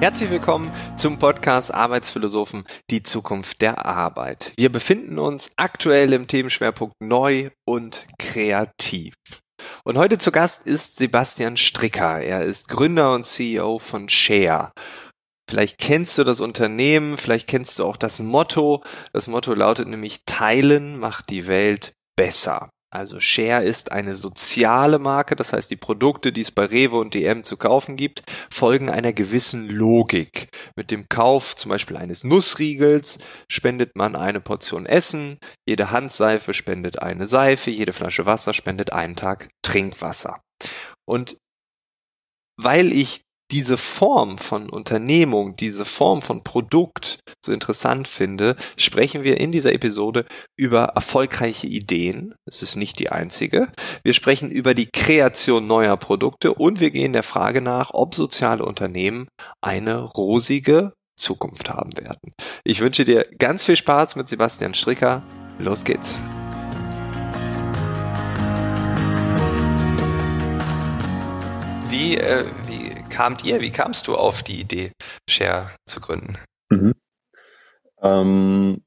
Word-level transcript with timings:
Herzlich 0.00 0.30
willkommen 0.30 0.70
zum 0.96 1.18
Podcast 1.18 1.74
Arbeitsphilosophen, 1.74 2.62
die 2.88 3.02
Zukunft 3.02 3.60
der 3.62 3.84
Arbeit. 3.84 4.52
Wir 4.56 4.70
befinden 4.70 5.18
uns 5.18 5.50
aktuell 5.56 6.12
im 6.12 6.28
Themenschwerpunkt 6.28 6.94
neu 7.02 7.50
und 7.64 8.06
kreativ. 8.16 9.14
Und 9.82 9.98
heute 9.98 10.18
zu 10.18 10.30
Gast 10.30 10.68
ist 10.68 10.98
Sebastian 10.98 11.56
Stricker. 11.56 12.20
Er 12.20 12.44
ist 12.44 12.68
Gründer 12.68 13.12
und 13.12 13.26
CEO 13.26 13.80
von 13.80 14.08
Share. 14.08 14.70
Vielleicht 15.50 15.78
kennst 15.78 16.16
du 16.16 16.22
das 16.22 16.38
Unternehmen, 16.38 17.18
vielleicht 17.18 17.48
kennst 17.48 17.80
du 17.80 17.84
auch 17.84 17.96
das 17.96 18.20
Motto. 18.20 18.84
Das 19.12 19.26
Motto 19.26 19.52
lautet 19.52 19.88
nämlich 19.88 20.20
Teilen 20.26 20.96
macht 21.00 21.28
die 21.28 21.48
Welt 21.48 21.92
besser. 22.14 22.70
Also 22.90 23.20
Share 23.20 23.64
ist 23.64 23.92
eine 23.92 24.14
soziale 24.14 24.98
Marke, 24.98 25.36
das 25.36 25.52
heißt 25.52 25.70
die 25.70 25.76
Produkte, 25.76 26.32
die 26.32 26.40
es 26.40 26.50
bei 26.50 26.64
Rewe 26.64 26.96
und 26.96 27.12
DM 27.12 27.44
zu 27.44 27.58
kaufen 27.58 27.96
gibt, 27.96 28.22
folgen 28.50 28.88
einer 28.88 29.12
gewissen 29.12 29.68
Logik. 29.68 30.48
Mit 30.74 30.90
dem 30.90 31.06
Kauf 31.08 31.54
zum 31.54 31.68
Beispiel 31.68 31.98
eines 31.98 32.24
Nussriegels 32.24 33.18
spendet 33.50 33.94
man 33.94 34.16
eine 34.16 34.40
Portion 34.40 34.86
Essen, 34.86 35.38
jede 35.66 35.90
Handseife 35.90 36.54
spendet 36.54 36.98
eine 36.98 37.26
Seife, 37.26 37.70
jede 37.70 37.92
Flasche 37.92 38.24
Wasser 38.24 38.54
spendet 38.54 38.90
einen 38.90 39.16
Tag 39.16 39.50
Trinkwasser. 39.62 40.40
Und 41.04 41.36
weil 42.56 42.92
ich 42.92 43.27
diese 43.50 43.78
Form 43.78 44.36
von 44.38 44.68
Unternehmung, 44.68 45.56
diese 45.56 45.84
Form 45.84 46.20
von 46.22 46.44
Produkt 46.44 47.20
so 47.44 47.52
interessant 47.52 48.06
finde, 48.06 48.56
sprechen 48.76 49.24
wir 49.24 49.38
in 49.38 49.52
dieser 49.52 49.72
Episode 49.72 50.26
über 50.56 50.84
erfolgreiche 50.94 51.66
Ideen. 51.66 52.34
Es 52.46 52.62
ist 52.62 52.76
nicht 52.76 52.98
die 52.98 53.10
einzige. 53.10 53.68
Wir 54.02 54.12
sprechen 54.12 54.50
über 54.50 54.74
die 54.74 54.90
Kreation 54.92 55.66
neuer 55.66 55.96
Produkte 55.96 56.54
und 56.54 56.80
wir 56.80 56.90
gehen 56.90 57.12
der 57.12 57.22
Frage 57.22 57.62
nach, 57.62 57.90
ob 57.94 58.14
soziale 58.14 58.64
Unternehmen 58.64 59.28
eine 59.62 60.02
rosige 60.02 60.92
Zukunft 61.18 61.70
haben 61.70 61.96
werden. 61.98 62.32
Ich 62.64 62.80
wünsche 62.80 63.04
dir 63.04 63.26
ganz 63.38 63.64
viel 63.64 63.76
Spaß 63.76 64.16
mit 64.16 64.28
Sebastian 64.28 64.74
Stricker. 64.74 65.22
Los 65.58 65.84
geht's. 65.84 66.18
Wie, 71.90 72.16
äh, 72.18 72.44
kamt 73.18 73.44
ihr? 73.44 73.60
Wie 73.60 73.70
kamst 73.70 74.06
du 74.06 74.14
auf 74.14 74.44
die 74.44 74.60
Idee, 74.60 74.92
Share 75.28 75.72
zu 75.86 75.98
gründen? 75.98 76.38
Mhm. 76.70 76.94
Ähm, 78.00 78.84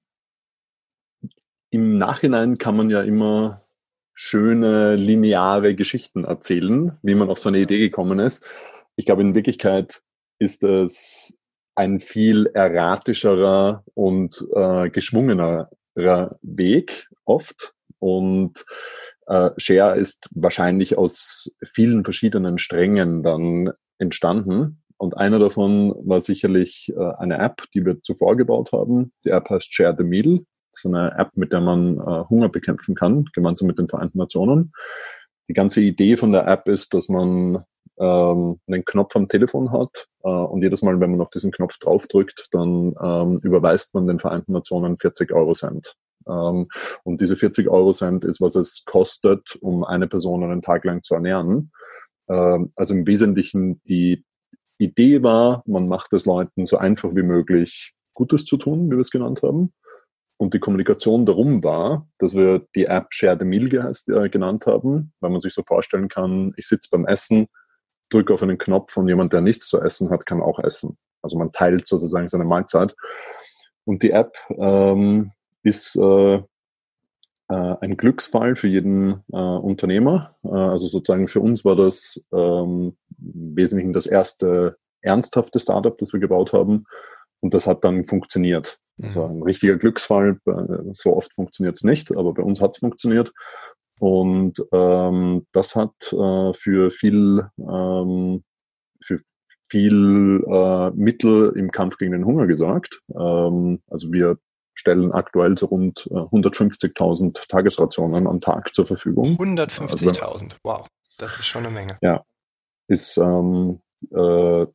Im 1.69 1.97
Nachhinein 1.97 2.57
kann 2.57 2.77
man 2.77 2.89
ja 2.89 3.01
immer 3.01 3.65
schöne, 4.13 4.95
lineare 4.95 5.75
Geschichten 5.75 6.23
erzählen, 6.23 6.97
wie 7.01 7.13
man 7.13 7.29
auf 7.29 7.39
so 7.39 7.49
eine 7.49 7.59
Idee 7.59 7.79
gekommen 7.79 8.19
ist. 8.19 8.45
Ich 8.95 9.05
glaube, 9.05 9.21
in 9.21 9.35
Wirklichkeit 9.35 10.01
ist 10.39 10.63
es 10.63 11.37
ein 11.75 11.99
viel 11.99 12.45
erratischerer 12.53 13.83
und 13.95 14.47
äh, 14.55 14.89
geschwungenerer 14.91 16.39
Weg 16.41 17.09
oft. 17.25 17.73
Und 17.99 18.63
äh, 19.27 19.49
Share 19.57 19.97
ist 19.97 20.29
wahrscheinlich 20.33 20.97
aus 20.97 21.53
vielen 21.65 22.05
verschiedenen 22.05 22.59
Strängen 22.59 23.23
dann 23.23 23.73
entstanden. 24.01 24.81
Und 24.97 25.17
einer 25.17 25.39
davon 25.39 25.95
war 26.03 26.21
sicherlich 26.21 26.91
äh, 26.95 27.13
eine 27.17 27.39
App, 27.39 27.63
die 27.73 27.85
wir 27.85 28.01
zuvor 28.03 28.35
gebaut 28.35 28.71
haben. 28.71 29.13
Die 29.25 29.29
App 29.29 29.49
heißt 29.49 29.73
Share 29.73 29.95
the 29.97 30.03
Meal. 30.03 30.41
Das 30.71 30.83
ist 30.83 30.85
eine 30.85 31.17
App, 31.17 31.31
mit 31.35 31.51
der 31.51 31.61
man 31.61 31.97
äh, 31.97 32.29
Hunger 32.29 32.49
bekämpfen 32.49 32.95
kann, 32.95 33.25
gemeinsam 33.33 33.67
mit 33.67 33.79
den 33.79 33.89
Vereinten 33.89 34.19
Nationen. 34.19 34.73
Die 35.47 35.53
ganze 35.53 35.81
Idee 35.81 36.17
von 36.17 36.31
der 36.31 36.47
App 36.47 36.67
ist, 36.67 36.93
dass 36.93 37.09
man 37.09 37.63
ähm, 37.99 38.59
einen 38.67 38.85
Knopf 38.85 39.15
am 39.15 39.27
Telefon 39.27 39.71
hat 39.71 40.07
äh, 40.23 40.29
und 40.29 40.61
jedes 40.61 40.81
Mal, 40.81 40.99
wenn 40.99 41.11
man 41.11 41.21
auf 41.21 41.29
diesen 41.29 41.51
Knopf 41.51 41.77
draufdrückt, 41.79 42.47
dann 42.51 42.95
ähm, 43.01 43.37
überweist 43.43 43.93
man 43.93 44.07
den 44.07 44.19
Vereinten 44.19 44.53
Nationen 44.53 44.97
40 44.97 45.31
Euro 45.33 45.53
Cent. 45.53 45.95
Ähm, 46.27 46.67
und 47.03 47.21
diese 47.21 47.35
40 47.35 47.67
Euro 47.69 47.93
Cent 47.93 48.23
ist, 48.23 48.41
was 48.41 48.55
es 48.55 48.83
kostet, 48.85 49.57
um 49.61 49.83
eine 49.83 50.07
Person 50.07 50.43
einen 50.43 50.61
Tag 50.61 50.85
lang 50.85 51.03
zu 51.03 51.15
ernähren. 51.15 51.71
Ähm, 52.31 52.71
also 52.75 52.93
im 52.93 53.05
Wesentlichen 53.07 53.81
die 53.83 54.23
Idee 54.77 55.21
war, 55.21 55.63
man 55.65 55.87
macht 55.87 56.13
es 56.13 56.25
Leuten 56.25 56.65
so 56.65 56.77
einfach 56.77 57.15
wie 57.15 57.23
möglich 57.23 57.93
Gutes 58.13 58.45
zu 58.45 58.57
tun, 58.57 58.87
wie 58.87 58.95
wir 58.95 59.01
es 59.01 59.11
genannt 59.11 59.41
haben. 59.43 59.73
Und 60.37 60.55
die 60.55 60.59
Kommunikation 60.59 61.25
darum 61.25 61.63
war, 61.63 62.07
dass 62.17 62.33
wir 62.33 62.65
die 62.75 62.85
App 62.85 63.07
Share 63.11 63.37
the 63.37 63.45
Meal 63.45 63.67
äh, 64.07 64.29
genannt 64.29 64.65
haben, 64.65 65.13
weil 65.19 65.29
man 65.29 65.39
sich 65.39 65.53
so 65.53 65.61
vorstellen 65.63 66.07
kann, 66.07 66.53
ich 66.57 66.67
sitze 66.67 66.89
beim 66.91 67.05
Essen, 67.05 67.47
drücke 68.09 68.33
auf 68.33 68.41
einen 68.41 68.57
Knopf 68.57 68.97
und 68.97 69.07
jemand, 69.07 69.33
der 69.33 69.41
nichts 69.41 69.67
zu 69.67 69.79
essen 69.79 70.09
hat, 70.09 70.25
kann 70.25 70.41
auch 70.41 70.57
essen. 70.57 70.97
Also 71.21 71.37
man 71.37 71.51
teilt 71.51 71.87
sozusagen 71.87 72.27
seine 72.27 72.43
Mahlzeit. 72.45 72.95
Und 73.85 74.01
die 74.01 74.11
App 74.11 74.35
ähm, 74.57 75.31
ist 75.61 75.95
äh, 75.95 76.41
ein 77.53 77.97
Glücksfall 77.97 78.55
für 78.55 78.67
jeden 78.67 79.23
äh, 79.31 79.37
Unternehmer. 79.37 80.35
Äh, 80.43 80.49
also 80.49 80.87
sozusagen 80.87 81.27
für 81.27 81.39
uns 81.39 81.65
war 81.65 81.75
das 81.75 82.23
ähm, 82.33 82.95
im 83.19 83.55
Wesentlichen 83.55 83.93
das 83.93 84.05
erste 84.07 84.77
ernsthafte 85.01 85.59
Startup, 85.59 85.97
das 85.97 86.13
wir 86.13 86.19
gebaut 86.19 86.53
haben. 86.53 86.85
Und 87.39 87.53
das 87.53 87.67
hat 87.67 87.83
dann 87.83 88.05
funktioniert. 88.05 88.79
Also 89.01 89.27
mhm. 89.27 89.37
ein 89.37 89.43
richtiger 89.43 89.77
Glücksfall. 89.77 90.39
Äh, 90.45 90.93
so 90.93 91.15
oft 91.15 91.33
funktioniert 91.33 91.75
es 91.77 91.83
nicht, 91.83 92.15
aber 92.15 92.33
bei 92.33 92.43
uns 92.43 92.61
hat 92.61 92.71
es 92.71 92.79
funktioniert. 92.79 93.31
Und 93.99 94.63
ähm, 94.71 95.45
das 95.53 95.75
hat 95.75 95.93
äh, 96.11 96.53
für 96.53 96.89
viel, 96.89 97.47
ähm, 97.59 98.43
für 99.03 99.19
viel 99.69 100.43
äh, 100.47 100.91
Mittel 100.91 101.53
im 101.55 101.71
Kampf 101.71 101.97
gegen 101.97 102.11
den 102.11 102.25
Hunger 102.25 102.47
gesorgt. 102.47 103.01
Ähm, 103.15 103.81
also 103.87 104.11
wir 104.11 104.37
stellen 104.73 105.11
aktuell 105.11 105.57
so 105.57 105.67
rund 105.67 106.09
150.000 106.09 107.37
äh, 107.37 107.41
Tagesrationen 107.47 108.27
am 108.27 108.39
Tag 108.39 108.73
zur 108.73 108.85
Verfügung. 108.85 109.37
150.000, 109.37 110.21
also, 110.21 110.45
wow, 110.63 110.87
das 111.17 111.37
ist 111.37 111.45
schon 111.45 111.65
eine 111.65 111.73
Menge. 111.73 111.97
Ja, 112.01 112.23
ist 112.87 113.17
ähm, 113.17 113.81
äh, 114.11 114.65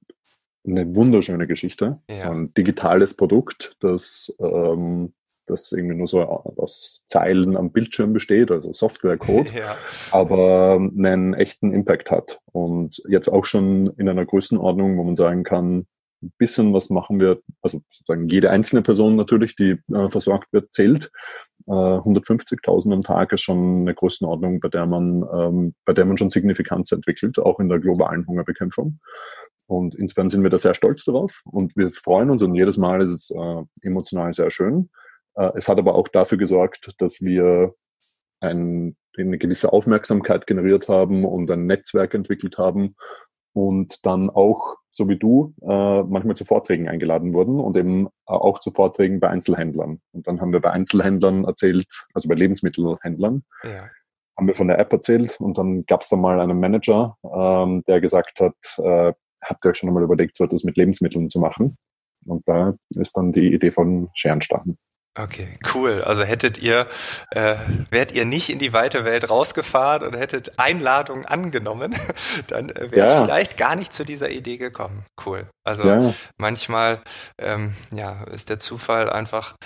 eine 0.66 0.94
wunderschöne 0.94 1.46
Geschichte. 1.46 2.00
Ja. 2.08 2.14
So 2.16 2.28
ein 2.28 2.54
digitales 2.54 3.14
Produkt, 3.14 3.76
das, 3.80 4.34
ähm, 4.40 5.14
das 5.46 5.72
irgendwie 5.72 5.96
nur 5.96 6.08
so 6.08 6.22
aus 6.22 7.04
Zeilen 7.06 7.56
am 7.56 7.70
Bildschirm 7.70 8.12
besteht, 8.12 8.50
also 8.50 8.72
Softwarecode, 8.72 9.52
ja. 9.54 9.76
aber 10.10 10.76
einen 10.76 11.34
echten 11.34 11.72
Impact 11.72 12.10
hat. 12.10 12.40
Und 12.52 13.02
jetzt 13.08 13.28
auch 13.28 13.44
schon 13.44 13.88
in 13.96 14.08
einer 14.08 14.24
Größenordnung, 14.24 14.96
wo 14.96 15.04
man 15.04 15.16
sagen 15.16 15.44
kann, 15.44 15.86
ein 16.22 16.32
bisschen 16.38 16.72
was 16.72 16.90
machen 16.90 17.20
wir, 17.20 17.40
also 17.62 17.82
sozusagen 17.90 18.28
jede 18.28 18.50
einzelne 18.50 18.82
Person 18.82 19.16
natürlich, 19.16 19.56
die 19.56 19.78
äh, 19.92 20.08
versorgt 20.08 20.52
wird, 20.52 20.72
zählt. 20.72 21.10
Äh, 21.66 21.72
150.000 21.72 22.92
am 22.92 23.02
Tag 23.02 23.32
ist 23.32 23.42
schon 23.42 23.82
eine 23.82 23.94
Größenordnung, 23.94 24.60
bei 24.60 24.68
der 24.68 24.86
man, 24.86 25.24
ähm, 25.32 25.74
bei 25.84 25.92
der 25.92 26.04
man 26.04 26.18
schon 26.18 26.30
Signifikanz 26.30 26.92
entwickelt, 26.92 27.38
auch 27.38 27.60
in 27.60 27.68
der 27.68 27.80
globalen 27.80 28.26
Hungerbekämpfung. 28.26 29.00
Und 29.66 29.94
insofern 29.96 30.30
sind 30.30 30.42
wir 30.42 30.50
da 30.50 30.58
sehr 30.58 30.74
stolz 30.74 31.04
darauf 31.04 31.42
und 31.44 31.76
wir 31.76 31.90
freuen 31.90 32.30
uns 32.30 32.42
und 32.42 32.54
jedes 32.54 32.76
Mal 32.76 33.02
ist 33.02 33.10
es 33.10 33.30
äh, 33.30 33.62
emotional 33.82 34.32
sehr 34.32 34.50
schön. 34.50 34.90
Äh, 35.34 35.50
es 35.56 35.68
hat 35.68 35.78
aber 35.78 35.96
auch 35.96 36.08
dafür 36.08 36.38
gesorgt, 36.38 36.94
dass 36.98 37.20
wir 37.20 37.74
ein, 38.40 38.96
eine 39.18 39.38
gewisse 39.38 39.72
Aufmerksamkeit 39.72 40.46
generiert 40.46 40.88
haben 40.88 41.24
und 41.24 41.50
ein 41.50 41.66
Netzwerk 41.66 42.14
entwickelt 42.14 42.58
haben 42.58 42.94
und 43.56 44.04
dann 44.04 44.28
auch, 44.28 44.76
so 44.90 45.08
wie 45.08 45.16
du, 45.16 45.54
äh, 45.62 46.02
manchmal 46.02 46.36
zu 46.36 46.44
Vorträgen 46.44 46.88
eingeladen 46.88 47.32
wurden 47.32 47.58
und 47.58 47.74
eben 47.74 48.08
auch 48.26 48.58
zu 48.58 48.70
Vorträgen 48.70 49.18
bei 49.18 49.30
Einzelhändlern. 49.30 50.02
Und 50.12 50.26
dann 50.26 50.42
haben 50.42 50.52
wir 50.52 50.60
bei 50.60 50.72
Einzelhändlern 50.72 51.44
erzählt, 51.44 52.06
also 52.12 52.28
bei 52.28 52.34
Lebensmittelhändlern, 52.34 53.44
ja. 53.64 53.88
haben 54.36 54.46
wir 54.46 54.54
von 54.54 54.68
der 54.68 54.78
App 54.78 54.92
erzählt 54.92 55.40
und 55.40 55.56
dann 55.56 55.86
gab 55.86 56.02
es 56.02 56.10
da 56.10 56.16
mal 56.16 56.38
einen 56.38 56.60
Manager, 56.60 57.16
ähm, 57.24 57.82
der 57.88 58.02
gesagt 58.02 58.40
hat, 58.40 58.56
äh, 58.76 59.14
habt 59.42 59.64
ihr 59.64 59.70
euch 59.70 59.78
schon 59.78 59.88
einmal 59.88 60.02
überlegt, 60.02 60.36
so 60.36 60.44
etwas 60.44 60.64
mit 60.64 60.76
Lebensmitteln 60.76 61.30
zu 61.30 61.40
machen? 61.40 61.78
Und 62.26 62.46
da 62.46 62.74
ist 62.90 63.16
dann 63.16 63.32
die 63.32 63.54
Idee 63.54 63.70
von 63.70 64.10
Share 64.14 64.34
entstanden. 64.34 64.76
Okay, 65.18 65.58
cool. 65.74 66.02
Also 66.02 66.24
hättet 66.24 66.58
ihr, 66.58 66.86
äh, 67.30 67.56
wärt 67.90 68.12
ihr 68.12 68.26
nicht 68.26 68.50
in 68.50 68.58
die 68.58 68.74
weite 68.74 69.06
Welt 69.06 69.30
rausgefahren 69.30 70.06
und 70.06 70.14
hättet 70.14 70.58
Einladungen 70.58 71.24
angenommen, 71.24 71.94
dann 72.48 72.68
äh, 72.68 72.90
wäre 72.90 73.06
es 73.06 73.12
ja. 73.12 73.24
vielleicht 73.24 73.56
gar 73.56 73.76
nicht 73.76 73.94
zu 73.94 74.04
dieser 74.04 74.28
Idee 74.28 74.58
gekommen. 74.58 75.06
Cool. 75.24 75.46
Also 75.64 75.84
ja. 75.84 76.12
manchmal 76.36 77.00
ähm, 77.38 77.74
ja, 77.94 78.24
ist 78.24 78.50
der 78.50 78.58
Zufall 78.58 79.08
einfach 79.08 79.56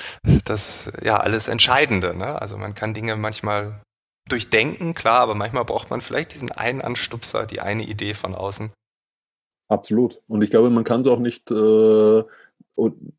das 0.44 0.90
ja 1.02 1.16
alles 1.16 1.48
Entscheidende. 1.48 2.16
Ne? 2.16 2.40
Also 2.40 2.56
man 2.56 2.76
kann 2.76 2.94
Dinge 2.94 3.16
manchmal 3.16 3.80
durchdenken, 4.28 4.94
klar, 4.94 5.18
aber 5.18 5.34
manchmal 5.34 5.64
braucht 5.64 5.90
man 5.90 6.00
vielleicht 6.00 6.32
diesen 6.32 6.52
einen 6.52 6.80
Anstupser, 6.80 7.46
die 7.46 7.60
eine 7.60 7.82
Idee 7.82 8.14
von 8.14 8.36
außen. 8.36 8.70
Absolut. 9.68 10.20
Und 10.28 10.42
ich 10.42 10.50
glaube, 10.50 10.70
man 10.70 10.84
kann 10.84 11.00
es 11.00 11.06
auch 11.08 11.18
nicht 11.18 11.50
äh, 11.50 12.22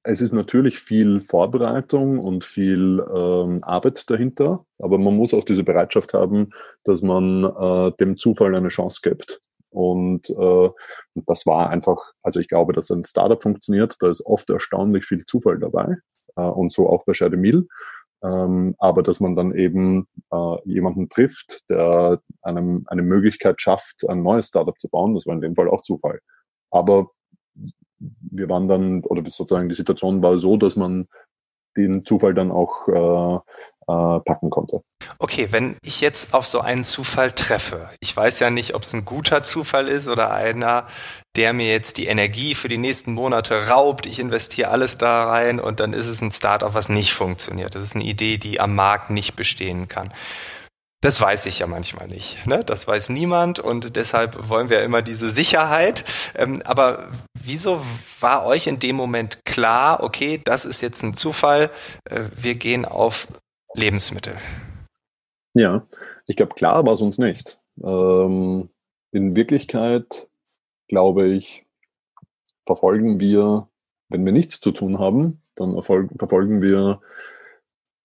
es 0.03 0.21
ist 0.21 0.33
natürlich 0.33 0.79
viel 0.79 1.19
Vorbereitung 1.19 2.19
und 2.19 2.43
viel 2.43 3.03
ähm, 3.13 3.59
Arbeit 3.63 4.09
dahinter, 4.09 4.65
aber 4.79 4.97
man 4.97 5.15
muss 5.15 5.33
auch 5.33 5.43
diese 5.43 5.63
Bereitschaft 5.63 6.13
haben, 6.13 6.51
dass 6.83 7.01
man 7.01 7.43
äh, 7.43 7.91
dem 7.99 8.17
Zufall 8.17 8.55
eine 8.55 8.69
Chance 8.69 9.01
gibt. 9.03 9.41
Und 9.69 10.29
äh, 10.29 10.69
das 11.15 11.45
war 11.45 11.69
einfach, 11.69 11.97
also 12.23 12.39
ich 12.39 12.47
glaube, 12.47 12.73
dass 12.73 12.91
ein 12.91 13.03
Startup 13.03 13.41
funktioniert, 13.41 13.95
da 13.99 14.09
ist 14.09 14.25
oft 14.25 14.49
erstaunlich 14.49 15.05
viel 15.05 15.25
Zufall 15.25 15.59
dabei 15.59 15.97
äh, 16.35 16.41
und 16.41 16.71
so 16.71 16.89
auch 16.89 17.05
bei 17.05 17.13
Shademil. 17.13 17.67
Ähm, 18.23 18.75
aber 18.77 19.01
dass 19.01 19.19
man 19.19 19.35
dann 19.35 19.55
eben 19.55 20.07
äh, 20.31 20.55
jemanden 20.65 21.09
trifft, 21.09 21.63
der 21.69 22.21
einem 22.41 22.83
eine 22.87 23.01
Möglichkeit 23.01 23.61
schafft, 23.61 24.07
ein 24.07 24.21
neues 24.21 24.49
Startup 24.49 24.79
zu 24.79 24.89
bauen, 24.89 25.15
das 25.15 25.25
war 25.25 25.33
in 25.33 25.41
dem 25.41 25.55
Fall 25.55 25.69
auch 25.69 25.81
Zufall. 25.81 26.19
Aber 26.69 27.11
wir 28.31 28.49
waren 28.49 28.67
dann, 28.67 29.03
oder 29.03 29.23
sozusagen 29.29 29.69
die 29.69 29.75
Situation 29.75 30.21
war 30.21 30.39
so, 30.39 30.57
dass 30.57 30.75
man 30.75 31.07
den 31.77 32.03
Zufall 32.05 32.33
dann 32.33 32.51
auch 32.51 32.87
äh, 32.87 33.39
äh, 33.87 34.19
packen 34.21 34.49
konnte. 34.49 34.83
Okay, 35.19 35.47
wenn 35.51 35.77
ich 35.83 36.01
jetzt 36.01 36.33
auf 36.33 36.45
so 36.45 36.59
einen 36.61 36.83
Zufall 36.83 37.31
treffe, 37.31 37.89
ich 37.99 38.15
weiß 38.15 38.39
ja 38.39 38.49
nicht, 38.49 38.75
ob 38.75 38.83
es 38.83 38.93
ein 38.93 39.05
guter 39.05 39.43
Zufall 39.43 39.87
ist 39.87 40.07
oder 40.07 40.31
einer, 40.31 40.87
der 41.35 41.53
mir 41.53 41.71
jetzt 41.71 41.97
die 41.97 42.07
Energie 42.07 42.55
für 42.55 42.67
die 42.67 42.77
nächsten 42.77 43.13
Monate 43.13 43.67
raubt, 43.67 44.05
ich 44.05 44.19
investiere 44.19 44.69
alles 44.69 44.97
da 44.97 45.25
rein 45.25 45.59
und 45.59 45.79
dann 45.79 45.93
ist 45.93 46.07
es 46.07 46.21
ein 46.21 46.31
Startup, 46.31 46.73
was 46.73 46.89
nicht 46.89 47.13
funktioniert. 47.13 47.75
Das 47.75 47.83
ist 47.83 47.95
eine 47.95 48.05
Idee, 48.05 48.37
die 48.37 48.59
am 48.59 48.75
Markt 48.75 49.09
nicht 49.09 49.35
bestehen 49.35 49.87
kann. 49.87 50.13
Das 51.01 51.19
weiß 51.19 51.47
ich 51.47 51.59
ja 51.59 51.67
manchmal 51.67 52.07
nicht. 52.07 52.45
Ne? 52.45 52.63
Das 52.63 52.87
weiß 52.87 53.09
niemand 53.09 53.59
und 53.59 53.95
deshalb 53.95 54.49
wollen 54.49 54.69
wir 54.69 54.83
immer 54.83 55.01
diese 55.01 55.29
Sicherheit. 55.29 56.05
Ähm, 56.35 56.61
aber 56.63 57.09
wieso 57.33 57.81
war 58.19 58.45
euch 58.45 58.67
in 58.67 58.77
dem 58.77 58.97
Moment 58.97 59.43
klar, 59.43 60.03
okay, 60.03 60.39
das 60.43 60.63
ist 60.63 60.81
jetzt 60.81 61.01
ein 61.01 61.15
Zufall, 61.15 61.71
äh, 62.05 62.25
wir 62.37 62.53
gehen 62.53 62.85
auf 62.85 63.27
Lebensmittel? 63.73 64.37
Ja, 65.55 65.87
ich 66.27 66.35
glaube, 66.35 66.53
klar 66.53 66.85
war 66.85 66.93
es 66.93 67.01
uns 67.01 67.17
nicht. 67.17 67.59
Ähm, 67.83 68.69
in 69.11 69.35
Wirklichkeit, 69.35 70.29
glaube 70.87 71.27
ich, 71.29 71.63
verfolgen 72.67 73.19
wir, 73.19 73.67
wenn 74.09 74.23
wir 74.23 74.33
nichts 74.33 74.59
zu 74.59 74.71
tun 74.71 74.99
haben, 74.99 75.41
dann 75.55 75.81
verfolgen 75.81 76.61
wir 76.61 77.01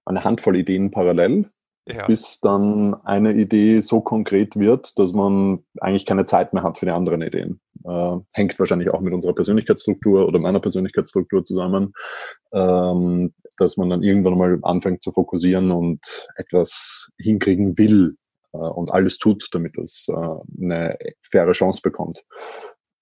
eine 0.07 0.25
Handvoll 0.25 0.57
Ideen 0.57 0.91
parallel 0.91 1.51
ja. 1.89 2.07
bis 2.07 2.41
dann 2.41 2.95
eine 3.05 3.35
Idee 3.35 3.81
so 3.81 4.01
konkret 4.01 4.57
wird, 4.57 4.99
dass 4.99 5.13
man 5.13 5.65
eigentlich 5.81 6.07
keine 6.07 6.27
Zeit 6.27 6.53
mehr 6.53 6.63
hat 6.63 6.79
für 6.79 6.87
die 6.87 6.93
anderen 6.93 7.23
Ideen. 7.23 7.61
Äh, 7.85 8.17
hängt 8.35 8.59
wahrscheinlich 8.59 8.91
auch 8.91 9.01
mit 9.01 9.15
unserer 9.15 9.35
Persönlichkeitsstruktur 9.35 10.27
oder 10.27 10.39
meiner 10.39 10.61
Persönlichkeitsstruktur 10.61 11.45
zusammen, 11.45 11.93
ähm, 12.53 13.33
dass 13.59 13.77
man 13.77 13.91
dann 13.91 14.03
irgendwann 14.03 14.37
mal 14.37 14.59
anfängt 14.63 15.03
zu 15.03 15.13
fokussieren 15.13 15.71
und 15.71 16.29
etwas 16.37 17.11
hinkriegen 17.19 17.79
will 17.79 18.17
äh, 18.53 18.59
und 18.59 18.91
alles 18.91 19.19
tut, 19.19 19.49
damit 19.53 19.79
es 19.79 20.09
äh, 20.09 20.63
eine 20.63 20.99
faire 21.23 21.53
Chance 21.53 21.81
bekommt. 21.83 22.25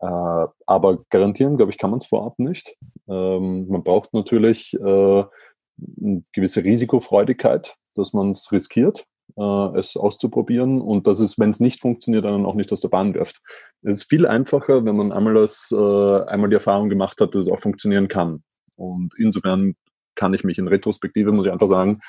Äh, 0.01 0.47
aber 0.67 1.05
garantieren, 1.09 1.57
glaube 1.57 1.73
ich, 1.73 1.79
kann 1.79 1.91
man 1.91 2.01
es 2.01 2.07
vorab 2.07 2.39
nicht. 2.39 2.77
Ähm, 3.09 3.67
man 3.69 3.83
braucht 3.83 4.13
natürlich 4.13 4.75
äh, 4.75 4.79
eine 4.85 6.23
gewisse 6.33 6.63
Risikofreudigkeit, 6.63 7.75
dass 7.94 8.12
man 8.12 8.31
es 8.31 8.50
riskiert, 8.52 9.06
äh, 9.37 9.79
es 9.79 9.96
auszuprobieren 9.96 10.81
und 10.81 11.06
dass 11.06 11.20
es, 11.20 11.38
wenn 11.38 11.50
es 11.50 11.61
nicht 11.61 11.81
funktioniert, 11.81 12.25
dann 12.25 12.46
auch 12.46 12.55
nicht 12.55 12.73
aus 12.73 12.81
der 12.81 12.88
Bahn 12.88 13.14
wirft. 13.14 13.41
Es 13.82 13.94
ist 13.96 14.05
viel 14.05 14.26
einfacher, 14.26 14.85
wenn 14.85 14.96
man 14.96 15.12
einmal, 15.12 15.35
das, 15.35 15.73
äh, 15.73 15.76
einmal 15.76 16.50
die 16.50 16.55
Erfahrung 16.55 16.88
gemacht 16.88 17.20
hat, 17.20 17.35
dass 17.35 17.46
es 17.46 17.52
auch 17.52 17.61
funktionieren 17.61 18.08
kann. 18.08 18.43
Und 18.76 19.14
insofern 19.19 19.75
kann 20.14 20.35
ich 20.35 20.44
mich 20.44 20.58
in 20.58 20.69
Retrospektive, 20.69 21.32
muss 21.32 21.46
ich 21.46 21.52
einfach 21.52 21.69
sagen, 21.69 22.00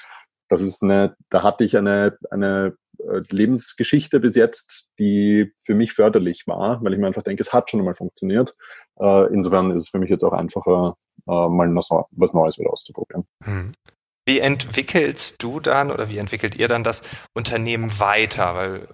das 0.47 0.61
ist 0.61 0.83
eine, 0.83 1.15
da 1.29 1.41
hatte 1.43 1.63
ich 1.63 1.77
eine, 1.77 2.17
eine 2.29 2.75
äh, 2.99 3.21
Lebensgeschichte 3.29 4.19
bis 4.19 4.35
jetzt, 4.35 4.89
die 4.99 5.51
für 5.63 5.73
mich 5.73 5.93
förderlich 5.93 6.43
war, 6.45 6.83
weil 6.83 6.93
ich 6.93 6.99
mir 6.99 7.07
einfach 7.07 7.23
denke, 7.23 7.41
es 7.41 7.53
hat 7.53 7.69
schon 7.69 7.79
einmal 7.79 7.95
funktioniert. 7.95 8.55
Äh, 8.99 9.33
insofern 9.33 9.71
ist 9.71 9.83
es 9.83 9.89
für 9.89 9.99
mich 9.99 10.09
jetzt 10.09 10.23
auch 10.23 10.33
einfacher, 10.33 10.97
äh, 11.27 11.49
mal 11.49 11.73
was 11.75 12.33
Neues 12.33 12.59
wieder 12.59 12.71
auszuprobieren. 12.71 13.25
Hm. 13.43 13.71
Wie 14.25 14.39
entwickelst 14.39 15.41
du 15.43 15.59
dann 15.59 15.91
oder 15.91 16.09
wie 16.09 16.17
entwickelt 16.17 16.55
ihr 16.55 16.67
dann 16.67 16.83
das 16.83 17.03
Unternehmen 17.35 17.99
weiter? 17.99 18.55
Weil 18.55 18.87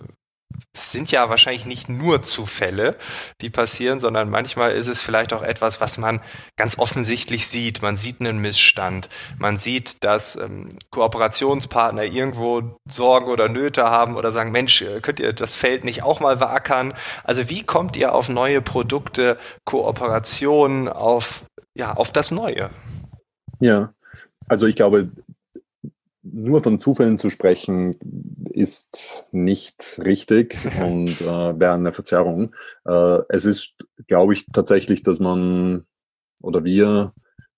es 0.73 0.91
sind 0.91 1.11
ja 1.11 1.29
wahrscheinlich 1.29 1.65
nicht 1.65 1.89
nur 1.89 2.21
Zufälle, 2.21 2.95
die 3.41 3.49
passieren, 3.49 3.99
sondern 3.99 4.29
manchmal 4.29 4.73
ist 4.73 4.87
es 4.87 5.01
vielleicht 5.01 5.33
auch 5.33 5.41
etwas, 5.41 5.81
was 5.81 5.97
man 5.97 6.21
ganz 6.57 6.77
offensichtlich 6.77 7.47
sieht. 7.47 7.81
Man 7.81 7.97
sieht 7.97 8.19
einen 8.19 8.39
Missstand. 8.39 9.09
Man 9.37 9.57
sieht, 9.57 10.03
dass 10.03 10.35
ähm, 10.35 10.77
Kooperationspartner 10.91 12.03
irgendwo 12.03 12.75
Sorgen 12.89 13.27
oder 13.27 13.49
Nöte 13.49 13.83
haben 13.83 14.15
oder 14.15 14.31
sagen, 14.31 14.51
Mensch, 14.51 14.81
äh, 14.81 15.01
könnt 15.01 15.19
ihr 15.19 15.33
das 15.33 15.55
Feld 15.55 15.83
nicht 15.83 16.03
auch 16.03 16.19
mal 16.19 16.37
beackern? 16.37 16.93
Also 17.23 17.49
wie 17.49 17.63
kommt 17.63 17.95
ihr 17.95 18.13
auf 18.13 18.29
neue 18.29 18.61
Produkte, 18.61 19.37
Kooperationen, 19.65 20.87
auf, 20.87 21.43
ja, 21.75 21.93
auf 21.93 22.11
das 22.11 22.31
Neue? 22.31 22.69
Ja, 23.59 23.93
also 24.47 24.67
ich 24.67 24.75
glaube, 24.75 25.09
nur 26.23 26.61
von 26.61 26.79
Zufällen 26.79 27.19
zu 27.19 27.29
sprechen, 27.29 27.97
ist 28.51 29.27
nicht 29.31 29.99
richtig 30.03 30.57
und 30.81 31.21
äh, 31.21 31.59
wäre 31.59 31.73
eine 31.73 31.91
Verzerrung. 31.91 32.55
Äh, 32.85 33.19
es 33.29 33.45
ist, 33.45 33.85
glaube 34.07 34.33
ich, 34.33 34.45
tatsächlich, 34.53 35.03
dass 35.03 35.19
man 35.19 35.85
oder 36.41 36.63
wir 36.63 37.13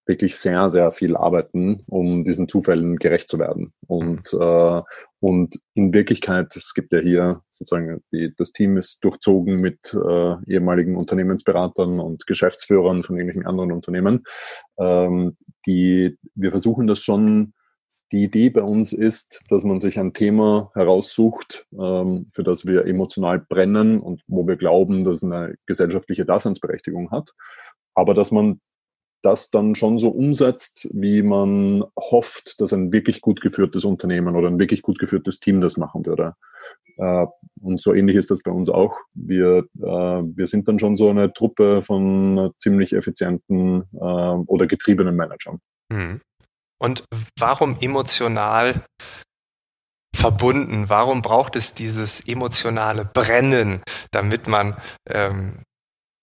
wirklich 0.05 0.35
sehr, 0.35 0.69
sehr 0.69 0.91
viel 0.91 1.15
arbeiten, 1.15 1.83
um 1.87 2.23
diesen 2.23 2.49
Zufällen 2.49 2.97
gerecht 2.97 3.29
zu 3.29 3.39
werden. 3.39 3.73
Und, 3.87 4.33
äh, 4.33 4.81
und 5.19 5.59
in 5.75 5.93
Wirklichkeit, 5.93 6.53
es 6.57 6.73
gibt 6.73 6.91
ja 6.91 6.99
hier 6.99 7.41
sozusagen, 7.51 8.03
die, 8.11 8.33
das 8.37 8.51
Team 8.51 8.75
ist 8.77 9.03
durchzogen 9.03 9.61
mit 9.61 9.93
äh, 9.93 10.35
ehemaligen 10.47 10.97
Unternehmensberatern 10.97 12.01
und 12.01 12.27
Geschäftsführern 12.27 13.03
von 13.03 13.15
irgendwelchen 13.15 13.47
anderen 13.47 13.71
Unternehmen. 13.71 14.25
Ähm, 14.77 15.37
die, 15.65 16.17
wir 16.35 16.51
versuchen 16.51 16.87
das 16.87 16.99
schon, 16.99 17.53
die 18.13 18.23
Idee 18.23 18.51
bei 18.51 18.61
uns 18.61 18.93
ist, 18.93 19.43
dass 19.49 19.63
man 19.63 19.81
sich 19.81 19.99
ein 19.99 20.13
Thema 20.13 20.71
heraussucht, 20.75 21.65
ähm, 21.77 22.27
für 22.31 22.43
das 22.43 22.67
wir 22.67 22.85
emotional 22.85 23.39
brennen 23.39 23.99
und 23.99 24.21
wo 24.27 24.47
wir 24.47 24.55
glauben, 24.55 25.03
dass 25.03 25.17
es 25.17 25.23
eine 25.23 25.55
gesellschaftliche 25.65 26.23
Daseinsberechtigung 26.23 27.09
hat. 27.09 27.33
Aber 27.95 28.13
dass 28.13 28.31
man 28.31 28.61
das 29.23 29.49
dann 29.49 29.73
schon 29.73 29.99
so 29.99 30.09
umsetzt, 30.09 30.87
wie 30.93 31.23
man 31.23 31.83
hofft, 31.97 32.61
dass 32.61 32.73
ein 32.73 32.91
wirklich 32.91 33.21
gut 33.21 33.41
geführtes 33.41 33.83
Unternehmen 33.85 34.35
oder 34.35 34.49
ein 34.49 34.59
wirklich 34.59 34.81
gut 34.81 34.99
geführtes 34.99 35.39
Team 35.39 35.59
das 35.59 35.77
machen 35.77 36.05
würde. 36.05 36.35
Äh, 36.97 37.25
und 37.61 37.81
so 37.81 37.93
ähnlich 37.93 38.15
ist 38.15 38.29
das 38.29 38.43
bei 38.43 38.51
uns 38.51 38.69
auch. 38.69 38.95
Wir, 39.15 39.65
äh, 39.77 39.81
wir 39.81 40.45
sind 40.45 40.67
dann 40.67 40.77
schon 40.77 40.97
so 40.97 41.09
eine 41.09 41.33
Truppe 41.33 41.81
von 41.81 42.51
ziemlich 42.59 42.93
effizienten 42.93 43.83
äh, 43.93 43.97
oder 43.97 44.67
getriebenen 44.67 45.15
Managern. 45.15 45.59
Mhm. 45.89 46.21
Und 46.81 47.05
warum 47.39 47.79
emotional 47.79 48.83
verbunden? 50.15 50.89
Warum 50.89 51.21
braucht 51.21 51.55
es 51.55 51.73
dieses 51.73 52.27
emotionale 52.27 53.05
Brennen, 53.05 53.83
damit 54.11 54.47
man 54.47 54.77
ähm, 55.09 55.63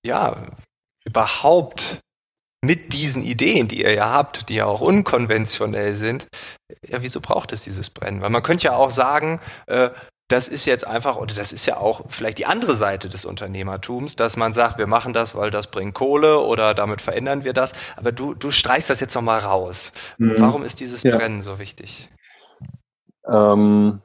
ja 0.05 0.47
überhaupt 1.05 2.01
mit 2.63 2.93
diesen 2.93 3.23
Ideen, 3.23 3.69
die 3.69 3.83
ihr 3.83 3.95
ja 3.95 4.11
habt, 4.11 4.49
die 4.49 4.57
ja 4.57 4.67
auch 4.67 4.81
unkonventionell 4.81 5.95
sind, 5.95 6.29
ja, 6.87 7.03
wieso 7.03 7.21
braucht 7.21 7.53
es 7.53 7.65
dieses 7.65 7.91
Brennen? 7.91 8.21
Weil 8.21 8.31
man 8.31 8.43
könnte 8.43 8.65
ja 8.65 8.77
auch 8.77 8.91
sagen, 8.91 9.41
äh, 9.67 9.91
das 10.31 10.47
ist 10.47 10.65
jetzt 10.65 10.87
einfach, 10.87 11.17
oder 11.17 11.35
das 11.35 11.53
ist 11.53 11.67
ja 11.67 11.77
auch 11.77 12.03
vielleicht 12.09 12.39
die 12.39 12.47
andere 12.47 12.77
Seite 12.77 13.09
des 13.09 13.25
Unternehmertums, 13.25 14.15
dass 14.15 14.37
man 14.37 14.53
sagt, 14.53 14.79
wir 14.79 14.87
machen 14.87 15.13
das, 15.13 15.35
weil 15.35 15.51
das 15.51 15.67
bringt 15.67 15.95
Kohle 15.95 16.39
oder 16.39 16.73
damit 16.73 17.01
verändern 17.01 17.43
wir 17.43 17.53
das. 17.53 17.73
Aber 17.97 18.13
du, 18.13 18.35
du 18.35 18.53
streichst 18.53 18.89
das 18.89 19.01
jetzt 19.01 19.15
nochmal 19.15 19.41
raus. 19.41 19.93
Mhm. 20.19 20.37
Warum 20.39 20.63
ist 20.63 20.79
dieses 20.79 21.03
ja. 21.03 21.17
Brennen 21.17 21.43
so 21.43 21.59
wichtig? 21.59 22.09
Ähm, 23.27 24.01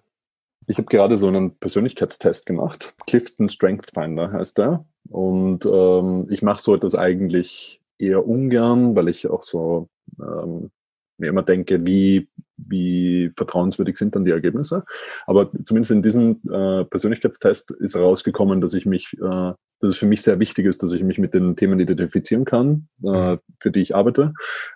ich 0.65 0.79
habe 0.79 0.87
gerade 0.87 1.19
so 1.19 1.27
einen 1.27 1.57
Persönlichkeitstest 1.57 2.47
gemacht. 2.47 2.95
Clifton 3.05 3.47
Strength 3.47 3.91
Finder 3.93 4.31
heißt 4.31 4.57
der. 4.57 4.83
Und 5.11 5.63
ähm, 5.65 6.27
ich 6.31 6.41
mache 6.41 6.59
so 6.59 6.73
etwas 6.73 6.95
eigentlich 6.95 7.81
eher 7.99 8.25
ungern, 8.27 8.95
weil 8.95 9.09
ich 9.09 9.29
auch 9.29 9.43
so 9.43 9.89
ähm, 10.19 10.71
mir 11.17 11.29
immer 11.29 11.43
denke, 11.43 11.85
wie, 11.85 12.27
wie 12.57 13.31
vertrauenswürdig 13.35 13.97
sind 13.97 14.15
dann 14.15 14.25
die 14.25 14.31
Ergebnisse. 14.31 14.83
Aber 15.25 15.51
zumindest 15.63 15.91
in 15.91 16.01
diesem 16.01 16.41
äh, 16.51 16.85
Persönlichkeitstest 16.85 17.71
ist 17.71 17.95
herausgekommen, 17.95 18.61
dass 18.61 18.73
ich 18.73 18.85
mich, 18.85 19.13
äh, 19.13 19.53
dass 19.79 19.89
es 19.89 19.97
für 19.97 20.05
mich 20.05 20.21
sehr 20.21 20.39
wichtig 20.39 20.65
ist, 20.65 20.81
dass 20.83 20.93
ich 20.93 21.03
mich 21.03 21.17
mit 21.17 21.33
den 21.33 21.55
Themen 21.55 21.79
identifizieren 21.79 22.45
kann, 22.45 22.87
äh, 23.03 23.37
für 23.59 23.71
die 23.71 23.81
ich 23.81 23.95
arbeite. 23.95 24.33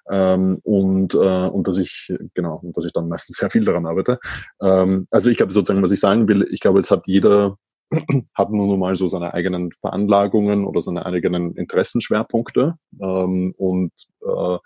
Ähm, 0.09 0.57
und, 0.63 1.13
äh, 1.13 1.17
und 1.47 1.67
dass 1.67 1.77
ich, 1.77 2.13
genau, 2.33 2.59
und 2.61 2.75
dass 2.75 2.85
ich 2.85 2.93
dann 2.93 3.07
meistens 3.07 3.37
sehr 3.37 3.49
viel 3.49 3.65
daran 3.65 3.85
arbeite. 3.85 4.19
Ähm, 4.61 5.07
also 5.11 5.29
ich 5.29 5.37
glaube 5.37 5.53
sozusagen, 5.53 5.83
was 5.83 5.91
ich 5.91 5.99
sagen 5.99 6.27
will, 6.27 6.47
ich 6.51 6.59
glaube, 6.59 6.79
es 6.79 6.91
hat 6.91 7.07
jeder 7.07 7.57
hat 8.35 8.51
nun 8.51 8.79
mal 8.79 8.95
so 8.95 9.07
seine 9.07 9.33
eigenen 9.33 9.71
Veranlagungen 9.71 10.65
oder 10.65 10.81
seine 10.81 11.05
eigenen 11.05 11.55
Interessenschwerpunkte. 11.55 12.75
Ähm, 13.01 13.53
und 13.57 13.91
äh, 14.21 14.57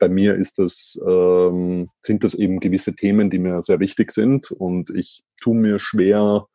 bei 0.00 0.08
mir 0.08 0.34
ist 0.34 0.58
das, 0.58 0.98
ähm, 1.06 1.90
sind 2.02 2.24
das 2.24 2.34
eben 2.34 2.58
gewisse 2.58 2.96
Themen, 2.96 3.30
die 3.30 3.38
mir 3.38 3.62
sehr 3.62 3.78
wichtig 3.78 4.10
sind. 4.10 4.50
Und 4.50 4.90
ich 4.90 5.22
tue 5.40 5.54
mir 5.54 5.78
schwer, 5.78 6.46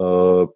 äh, 0.00 0.46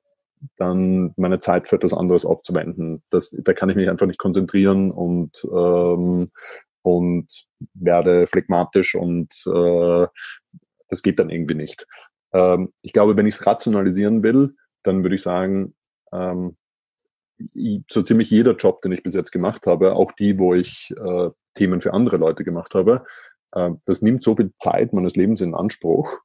dann 0.57 1.13
meine 1.17 1.41
Zeit 1.41 1.69
für 1.69 1.77
etwas 1.77 1.93
anderes 1.93 2.25
aufzuwenden. 2.25 3.03
Das, 3.11 3.31
da 3.31 3.53
kann 3.53 3.69
ich 3.69 3.77
mich 3.77 3.89
einfach 3.89 4.07
nicht 4.07 4.19
konzentrieren 4.19 4.91
und, 4.91 5.45
ähm, 5.45 6.31
und 6.83 7.27
werde 7.75 8.27
phlegmatisch 8.27 8.95
und 8.95 9.33
äh, 9.47 10.07
das 10.89 11.03
geht 11.03 11.19
dann 11.19 11.29
irgendwie 11.29 11.55
nicht. 11.55 11.87
Ähm, 12.33 12.73
ich 12.81 12.95
glaube, 12.95 13.17
wenn 13.17 13.27
ich 13.27 13.35
es 13.35 13.47
rationalisieren 13.47 14.23
will, 14.23 14.57
dann 14.83 15.05
würde 15.05 15.17
ich 15.17 15.23
sagen, 15.23 15.75
ähm, 16.11 16.57
so 17.91 18.03
ziemlich 18.03 18.31
jeder 18.31 18.55
Job, 18.57 18.81
den 18.81 18.93
ich 18.93 19.03
bis 19.03 19.15
jetzt 19.15 19.31
gemacht 19.31 19.67
habe, 19.67 19.95
auch 19.95 20.13
die, 20.13 20.39
wo 20.39 20.55
ich 20.55 20.91
äh, 20.97 21.31
Themen 21.55 21.81
für 21.81 21.93
andere 21.93 22.17
Leute 22.17 22.45
gemacht 22.45 22.75
habe, 22.75 23.05
äh, 23.53 23.71
das 23.85 24.03
nimmt 24.03 24.23
so 24.23 24.37
viel 24.37 24.53
Zeit 24.57 24.93
meines 24.93 25.17
Lebens 25.17 25.41
in 25.41 25.55
Anspruch, 25.55 26.19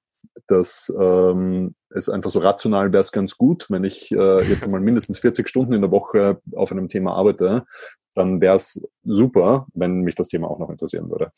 dass 0.47 0.93
ähm, 0.99 1.75
es 1.89 2.09
einfach 2.09 2.31
so 2.31 2.39
rational 2.39 2.91
wäre 2.93 3.01
es 3.01 3.11
ganz 3.11 3.37
gut, 3.37 3.67
wenn 3.69 3.83
ich 3.83 4.11
äh, 4.11 4.43
jetzt 4.43 4.67
mal 4.67 4.81
mindestens 4.81 5.19
40 5.19 5.47
Stunden 5.47 5.73
in 5.73 5.81
der 5.81 5.91
Woche 5.91 6.41
auf 6.53 6.71
einem 6.71 6.89
Thema 6.89 7.13
arbeite, 7.13 7.65
dann 8.13 8.41
wäre 8.41 8.55
es 8.55 8.85
super, 9.03 9.67
wenn 9.73 10.01
mich 10.01 10.15
das 10.15 10.27
Thema 10.27 10.49
auch 10.49 10.59
noch 10.59 10.69
interessieren 10.69 11.09
würde. 11.09 11.31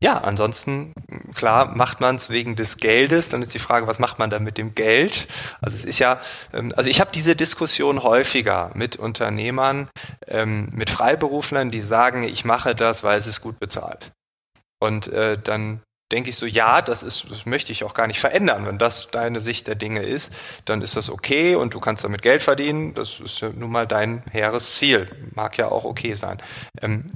Ja, 0.00 0.18
ansonsten, 0.18 0.92
klar, 1.34 1.74
macht 1.74 2.00
man 2.00 2.14
es 2.16 2.30
wegen 2.30 2.54
des 2.54 2.76
Geldes. 2.76 3.30
Dann 3.30 3.42
ist 3.42 3.52
die 3.52 3.58
Frage, 3.58 3.88
was 3.88 3.98
macht 3.98 4.20
man 4.20 4.30
da 4.30 4.38
mit 4.38 4.56
dem 4.56 4.76
Geld? 4.76 5.26
Also 5.60 5.76
es 5.76 5.84
ist 5.84 5.98
ja, 5.98 6.20
ähm, 6.52 6.72
also 6.76 6.88
ich 6.88 7.00
habe 7.00 7.10
diese 7.12 7.34
Diskussion 7.34 8.04
häufiger 8.04 8.70
mit 8.74 8.96
Unternehmern, 8.96 9.88
ähm, 10.28 10.68
mit 10.72 10.90
Freiberuflern, 10.90 11.72
die 11.72 11.80
sagen, 11.80 12.22
ich 12.22 12.44
mache 12.44 12.76
das, 12.76 13.02
weil 13.02 13.18
es 13.18 13.26
ist 13.26 13.40
gut 13.40 13.58
bezahlt. 13.58 14.12
Und 14.80 15.08
äh, 15.08 15.36
dann 15.36 15.82
denke 16.12 16.30
ich 16.30 16.36
so, 16.36 16.46
ja, 16.46 16.80
das 16.80 17.02
ist, 17.02 17.26
das 17.28 17.44
möchte 17.44 17.72
ich 17.72 17.82
auch 17.82 17.92
gar 17.92 18.06
nicht 18.06 18.20
verändern. 18.20 18.66
Wenn 18.66 18.78
das 18.78 19.08
deine 19.08 19.40
Sicht 19.40 19.66
der 19.66 19.74
Dinge 19.74 20.02
ist, 20.02 20.32
dann 20.64 20.80
ist 20.80 20.96
das 20.96 21.10
okay 21.10 21.56
und 21.56 21.74
du 21.74 21.80
kannst 21.80 22.04
damit 22.04 22.22
Geld 22.22 22.42
verdienen. 22.42 22.94
Das 22.94 23.18
ist 23.18 23.42
nun 23.42 23.70
mal 23.70 23.88
dein 23.88 24.22
hehres 24.30 24.76
Ziel. 24.76 25.08
Mag 25.34 25.58
ja 25.58 25.68
auch 25.72 25.84
okay 25.84 26.14
sein. 26.14 26.40
Ähm, 26.80 27.10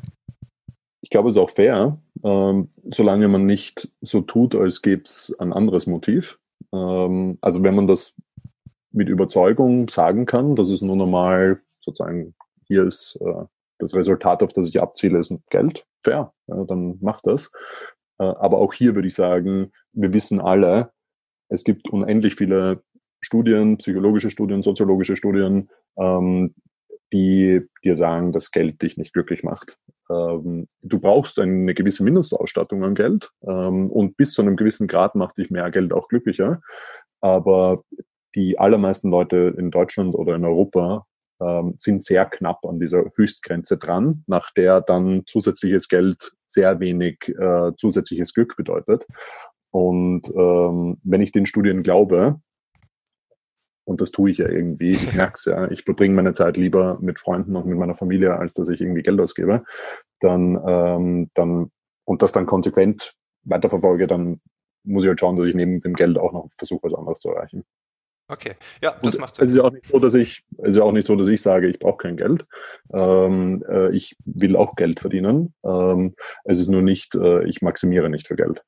ich 1.01 1.11
glaube, 1.11 1.31
es 1.31 1.37
ist 1.37 1.43
auch 1.43 1.51
fair, 1.51 1.99
ähm, 2.23 2.69
solange 2.91 3.29
man 3.29 3.47
nicht 3.47 3.91
so 4.01 4.21
tut, 4.21 4.55
als 4.55 4.83
gäbe 4.83 5.03
es 5.05 5.35
ein 5.39 5.53
anderes 5.53 5.87
Motiv. 5.87 6.39
Ähm, 6.73 7.39
also 7.41 7.63
wenn 7.63 7.75
man 7.75 7.87
das 7.87 8.15
mit 8.93 9.09
Überzeugung 9.09 9.89
sagen 9.89 10.27
kann, 10.27 10.55
dass 10.55 10.69
es 10.69 10.83
nur 10.83 10.97
normal 10.97 11.61
sozusagen 11.81 12.35
hier 12.67 12.85
ist 12.85 13.19
äh, 13.21 13.45
das 13.79 13.95
Resultat, 13.95 14.43
auf 14.43 14.53
das 14.53 14.69
ich 14.69 14.81
abziele, 14.81 15.19
ist 15.19 15.35
Geld, 15.51 15.85
fair, 16.05 16.33
ja, 16.47 16.65
dann 16.65 16.99
macht 17.01 17.27
das. 17.27 17.53
Äh, 18.19 18.25
aber 18.25 18.59
auch 18.59 18.73
hier 18.73 18.95
würde 18.95 19.09
ich 19.09 19.15
sagen, 19.15 19.73
wir 19.93 20.13
wissen 20.13 20.41
alle, 20.41 20.93
es 21.49 21.65
gibt 21.65 21.91
unendlich 21.91 22.35
viele 22.35 22.83
Studien, 23.21 23.79
psychologische 23.79 24.31
Studien, 24.31 24.63
soziologische 24.63 25.17
Studien, 25.17 25.69
ähm, 25.97 26.55
die 27.13 27.63
dir 27.85 27.97
sagen, 27.97 28.33
dass 28.33 28.51
Geld 28.51 28.83
dich 28.83 28.97
nicht 28.97 29.13
glücklich 29.13 29.43
macht. 29.43 29.79
Ähm, 30.11 30.67
du 30.83 30.99
brauchst 30.99 31.39
eine 31.39 31.75
gewisse 31.75 32.05
Mindestausstattung 32.05 32.85
an 32.85 32.95
Geld 32.95 33.31
ähm, 33.47 33.91
und 33.91 34.17
bis 34.17 34.33
zu 34.33 34.43
einem 34.43 34.57
gewissen 34.57 34.89
Grad 34.89 35.15
macht 35.15 35.39
dich 35.39 35.51
mehr 35.51 35.71
Geld 35.71 35.93
auch 35.93 36.09
glücklicher. 36.09 36.61
Aber 37.21 37.83
die 38.35 38.59
allermeisten 38.59 39.11
Leute 39.11 39.55
in 39.57 39.71
Deutschland 39.71 40.15
oder 40.15 40.35
in 40.35 40.45
Europa 40.45 41.07
ähm, 41.41 41.75
sind 41.77 42.05
sehr 42.05 42.25
knapp 42.27 42.65
an 42.65 42.81
dieser 42.81 43.05
Höchstgrenze 43.15 43.79
dran, 43.79 44.25
nach 44.27 44.51
der 44.53 44.81
dann 44.81 45.25
zusätzliches 45.27 45.89
Geld 45.89 46.33
sehr 46.47 46.81
wenig 46.81 47.29
äh, 47.29 47.73
zusätzliches 47.77 48.33
Glück 48.35 48.57
bedeutet. 48.57 49.07
Und 49.71 50.29
ähm, 50.35 50.99
wenn 51.03 51.23
ich 51.23 51.33
den 51.33 51.47
Studien 51.47 51.83
glaube, 51.83 52.41
und 53.85 54.01
das 54.01 54.11
tue 54.11 54.31
ich 54.31 54.39
ja 54.39 54.49
irgendwie, 54.49 54.91
ich 54.91 55.15
merke 55.15 55.35
es 55.35 55.45
ja, 55.45 55.71
ich 55.71 55.83
verbringe 55.83 56.15
meine 56.15 56.33
Zeit 56.33 56.57
lieber 56.57 56.99
mit 57.01 57.19
Freunden 57.19 57.57
und 57.57 57.67
mit 57.67 57.79
meiner 57.79 57.95
Familie, 57.95 58.37
als 58.37 58.55
dass 58.55 58.69
ich 58.69 58.81
irgendwie 58.81 59.03
Geld 59.03 59.21
ausgebe, 59.21 59.65
dann, 60.21 60.61
ähm, 60.67 61.31
dann 61.35 61.71
und 62.05 62.23
das 62.23 62.33
dann 62.33 62.47
konsequent 62.47 63.15
weiterverfolge, 63.45 64.07
dann 64.07 64.41
muss 64.85 65.05
ich 65.05 65.09
halt 65.09 65.21
schauen, 65.21 65.37
dass 65.37 65.47
ich 65.47 65.55
neben 65.55 65.81
dem 65.81 65.95
Geld 65.95 66.19
auch 66.19 66.33
noch 66.33 66.49
versuche, 66.57 66.85
was 66.85 66.95
anderes 66.95 67.21
zu 67.21 67.31
erreichen. 67.31 67.65
Okay, 68.29 68.55
ja, 68.81 68.97
das 69.03 69.17
und 69.17 69.21
macht 69.21 69.35
Sinn. 69.37 69.45
Es 69.45 69.51
ist 69.51 69.57
ja 69.57 69.65
auch 69.65 69.73
nicht 69.73 69.87
so, 69.87 69.99
dass 69.99 70.15
ich, 70.15 70.43
es 70.59 70.71
ist 70.71 70.77
ja 70.77 70.83
auch 70.85 70.93
nicht 70.93 71.07
so, 71.07 71.17
dass 71.17 71.29
ich 71.29 71.43
sage, 71.43 71.69
ich 71.69 71.79
brauche 71.79 71.99
kein 71.99 72.17
Geld. 72.17 72.47
Ähm, 72.93 73.63
äh, 73.69 73.95
ich 73.95 74.17
will 74.25 74.57
auch 74.57 74.75
Geld 74.75 75.01
verdienen. 75.01 75.55
Ähm, 75.65 76.15
es 76.45 76.59
ist 76.59 76.69
nur 76.69 76.83
nicht, 76.83 77.15
äh, 77.15 77.45
ich 77.47 77.63
maximiere 77.63 78.09
nicht 78.09 78.27
für 78.27 78.37
Geld. 78.37 78.63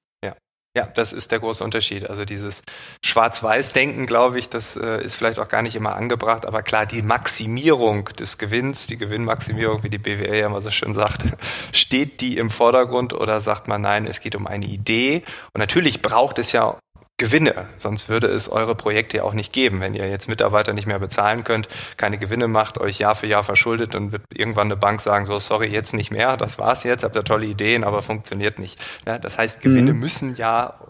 Ja. 0.77 0.87
Das 0.87 1.13
ist 1.13 1.31
der 1.31 1.39
große 1.39 1.63
Unterschied. 1.63 2.11
Also 2.11 2.25
dieses 2.25 2.65
Schwarz-Weiß-Denken, 3.05 4.07
glaube 4.07 4.41
ich, 4.41 4.49
das 4.49 4.75
äh, 4.75 5.05
ist 5.05 5.15
vielleicht 5.15 5.39
auch 5.39 5.47
gar 5.47 5.63
nicht 5.63 5.77
immer 5.77 5.95
angebracht, 5.95 6.47
aber 6.47 6.65
klar, 6.65 6.85
die 6.85 7.03
Maximierung 7.03 8.07
des 8.19 8.39
Gewinns, 8.39 8.89
die 8.89 8.97
Gewinnmaximierung, 8.97 9.85
wie 9.85 9.91
die 9.91 9.99
BWL 9.99 10.35
ja 10.35 10.47
immer 10.47 10.61
so 10.61 10.71
schön 10.71 10.93
sagt, 10.93 11.27
steht 11.73 12.21
die 12.21 12.39
im 12.39 12.51
Vordergrund 12.51 13.13
oder 13.13 13.39
sagt 13.39 13.69
man, 13.69 13.83
nein, 13.83 14.07
es 14.09 14.21
geht 14.21 14.35
um 14.35 14.49
eine 14.49 14.67
Idee? 14.67 15.23
Und 15.53 15.61
natürlich 15.61 16.03
braucht 16.03 16.41
es 16.41 16.51
ja 16.51 16.77
Gewinne. 17.17 17.69
Sonst 17.77 18.09
würde 18.09 18.27
es 18.27 18.49
eure 18.49 18.75
Projekte 18.75 19.19
ja 19.19 19.23
auch 19.23 19.35
nicht 19.35 19.53
geben. 19.53 19.81
Wenn 19.81 19.95
ihr 19.95 20.09
jetzt 20.09 20.29
Mitarbeiter 20.29 20.73
nicht 20.73 20.87
mehr 20.87 20.99
bezahlen 20.99 21.45
könnt, 21.45 21.69
keine 21.97 22.19
Gewinne 22.19 22.49
macht, 22.49 22.79
euch 22.79 22.99
Jahr 22.99 23.15
für 23.15 23.29
Jahr 23.29 23.45
verschuldet, 23.45 23.95
dann 23.95 24.11
wird 24.11 24.23
irgendwann 24.35 24.67
eine 24.67 24.77
Bank 24.77 25.01
sagen, 25.01 25.25
so, 25.25 25.39
sorry, 25.39 25.69
jetzt 25.69 25.95
nicht 25.95 26.11
mehr, 26.11 26.37
das 26.37 26.59
war's 26.59 26.83
jetzt, 26.83 27.05
habt 27.05 27.15
ihr 27.15 27.23
tolle 27.23 27.47
Ideen, 27.47 27.85
aber 27.85 28.03
funktioniert 28.03 28.59
nicht. 28.59 28.81
Ja, 29.07 29.19
das 29.19 29.39
heißt, 29.39 29.61
Gewinne 29.61 29.95
mhm. 29.95 30.01
müssen 30.01 30.37
ja, 30.37 30.81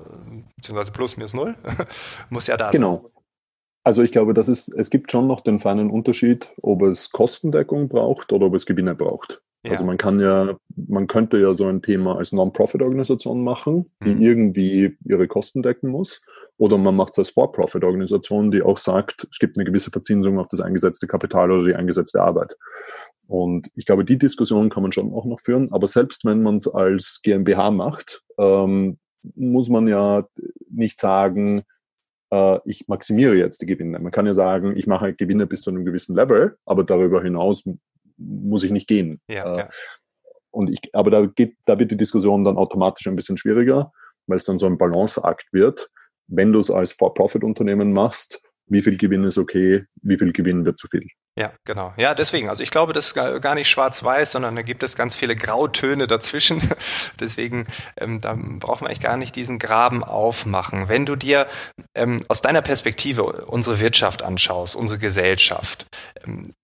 beziehungsweise 0.57 0.93
plus 0.93 1.19
minus 1.19 1.35
null, 1.35 1.57
muss 2.31 2.47
ja 2.47 2.57
da 2.57 2.71
genau. 2.71 2.93
sein. 2.93 3.03
Genau. 3.03 3.11
Also 3.87 4.03
ich 4.03 4.13
glaube, 4.13 4.33
das 4.33 4.49
ist, 4.49 4.69
es 4.69 4.89
gibt 4.89 5.13
schon 5.13 5.27
noch 5.27 5.43
den 5.43 5.59
feinen 5.59 5.91
Unterschied, 5.91 6.51
ob 6.63 6.83
es 6.83 7.13
Kostendeckung 7.13 7.89
braucht 7.89 8.33
oder 8.33 8.47
ob 8.47 8.55
es 8.55 8.65
Gewinne 8.65 8.95
braucht. 8.95 9.44
Ja. 9.65 9.73
Also 9.73 9.85
man 9.85 9.97
kann 9.97 10.21
ja, 10.21 10.57
man 10.77 11.07
könnte 11.07 11.39
ja 11.39 11.55
so 11.55 11.67
ein 11.67 11.81
Thema 11.81 12.19
als 12.19 12.33
Non-Profit-Organisation 12.33 13.43
machen, 13.43 13.87
die 14.05 14.15
mhm. 14.15 14.23
irgendwie 14.23 14.97
ihre 15.05 15.27
Kosten 15.27 15.63
decken 15.63 15.91
muss. 15.91 16.23
Oder 16.57 16.79
man 16.79 16.95
macht 16.95 17.13
es 17.13 17.19
als 17.19 17.31
For-Profit-Organisation, 17.31 18.51
die 18.51 18.63
auch 18.63 18.79
sagt, 18.79 19.27
es 19.31 19.39
gibt 19.39 19.57
eine 19.57 19.65
gewisse 19.65 19.91
Verzinsung 19.91 20.39
auf 20.39 20.49
das 20.49 20.61
eingesetzte 20.61 21.07
Kapital 21.07 21.51
oder 21.51 21.65
die 21.65 21.75
eingesetzte 21.75 22.23
Arbeit. 22.23 22.57
Und 23.27 23.71
ich 23.75 23.87
glaube, 23.87 24.05
die 24.05 24.19
Diskussion 24.19 24.69
kann 24.69 24.83
man 24.83 24.93
schon 24.93 25.13
auch 25.13 25.25
noch 25.25 25.41
führen. 25.41 25.73
Aber 25.73 25.89
selbst 25.89 26.25
wenn 26.25 26.43
man 26.43 26.59
es 26.59 26.69
als 26.69 27.21
GmbH 27.23 27.71
macht, 27.71 28.23
ähm, 28.39 28.99
muss 29.35 29.71
man 29.71 29.89
ja 29.89 30.27
nicht 30.69 31.01
sagen, 31.01 31.63
äh, 32.31 32.59
ich 32.65 32.87
maximiere 32.89 33.35
jetzt 33.35 33.63
die 33.63 33.67
Gewinne. 33.67 33.99
Man 33.99 34.13
kann 34.13 34.27
ja 34.27 34.35
sagen, 34.35 34.77
ich 34.77 34.87
mache 34.87 35.15
Gewinne 35.15 35.47
bis 35.47 35.63
zu 35.63 35.71
einem 35.71 35.85
gewissen 35.85 36.15
Level, 36.15 36.57
aber 36.67 36.85
darüber 36.85 37.23
hinaus 37.23 37.65
muss 38.27 38.65
ich 38.65 38.71
nicht 38.71 38.89
gehen. 38.89 39.21
Ja, 39.29 39.55
äh, 39.55 39.59
ja. 39.59 39.69
Und 40.51 40.71
ich, 40.71 40.79
aber 40.95 41.11
da 41.11 41.27
geht, 41.27 41.57
da 41.65 41.79
wird 41.79 41.91
die 41.91 41.97
Diskussion 41.97 42.45
dann 42.45 42.57
automatisch 42.57 43.07
ein 43.07 43.17
bisschen 43.17 43.37
schwieriger, 43.37 43.93
weil 44.27 44.39
es 44.39 44.45
dann 44.45 44.59
so 44.59 44.67
ein 44.67 44.79
Balanceakt 44.79 45.53
wird. 45.53 45.91
Wenn 46.29 46.53
du 46.53 46.61
es 46.61 46.71
als 46.71 46.93
For-Profit-Unternehmen 46.93 47.93
machst, 47.93 48.41
wie 48.67 48.83
viel 48.83 48.97
Gewinn 48.97 49.25
ist 49.25 49.37
okay, 49.37 49.85
wie 50.03 50.17
viel 50.17 50.33
Gewinn 50.33 50.65
wird 50.65 50.79
zu 50.79 50.89
viel. 50.89 51.07
Ja, 51.37 51.53
genau. 51.65 51.93
Ja, 51.97 52.15
deswegen. 52.15 52.49
Also 52.49 52.63
ich 52.63 52.71
glaube, 52.71 52.93
das 52.93 53.07
ist 53.09 53.15
gar 53.15 53.55
nicht 53.55 53.69
schwarz-weiß, 53.69 54.33
sondern 54.33 54.55
da 54.55 54.63
gibt 54.63 54.83
es 54.83 54.97
ganz 54.97 55.17
viele 55.17 55.35
Grautöne 55.35 56.07
dazwischen. 56.07 56.63
deswegen, 57.21 57.67
ähm, 57.97 58.21
da 58.21 58.35
braucht 58.35 58.81
man 58.81 58.89
eigentlich 58.89 59.01
gar 59.01 59.17
nicht 59.17 59.35
diesen 59.35 59.59
Graben 59.59 60.05
aufmachen. 60.05 60.89
Wenn 60.89 61.05
du 61.05 61.17
dir 61.17 61.49
ähm, 61.95 62.19
aus 62.29 62.41
deiner 62.41 62.63
Perspektive 62.63 63.25
unsere 63.47 63.81
Wirtschaft 63.81 64.23
anschaust, 64.23 64.77
unsere 64.77 64.99
Gesellschaft, 64.99 65.87
ähm, 66.25 66.55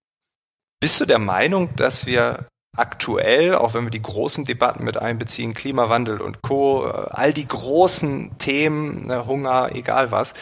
bist 0.80 1.00
du 1.00 1.04
der 1.04 1.18
Meinung, 1.18 1.74
dass 1.76 2.06
wir 2.06 2.46
aktuell, 2.76 3.54
auch 3.54 3.74
wenn 3.74 3.84
wir 3.84 3.90
die 3.90 4.02
großen 4.02 4.44
Debatten 4.44 4.84
mit 4.84 4.96
einbeziehen, 4.96 5.54
Klimawandel 5.54 6.20
und 6.20 6.42
Co., 6.42 6.86
äh, 6.86 7.08
all 7.10 7.32
die 7.32 7.46
großen 7.46 8.38
Themen, 8.38 9.06
ne, 9.06 9.26
Hunger, 9.26 9.70
egal 9.74 10.10
was, 10.10 10.34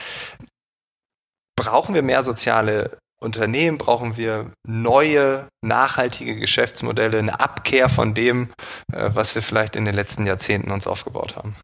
brauchen 1.57 1.95
wir 1.95 2.03
mehr 2.03 2.23
soziale 2.23 2.99
Unternehmen, 3.21 3.79
brauchen 3.79 4.17
wir 4.17 4.53
neue, 4.65 5.49
nachhaltige 5.63 6.37
Geschäftsmodelle, 6.37 7.19
eine 7.19 7.41
Abkehr 7.41 7.89
von 7.89 8.15
dem, 8.15 8.51
äh, 8.93 9.11
was 9.13 9.35
wir 9.35 9.43
vielleicht 9.43 9.75
in 9.75 9.85
den 9.85 9.95
letzten 9.95 10.27
Jahrzehnten 10.27 10.71
uns 10.71 10.87
aufgebaut 10.87 11.35
haben? 11.35 11.57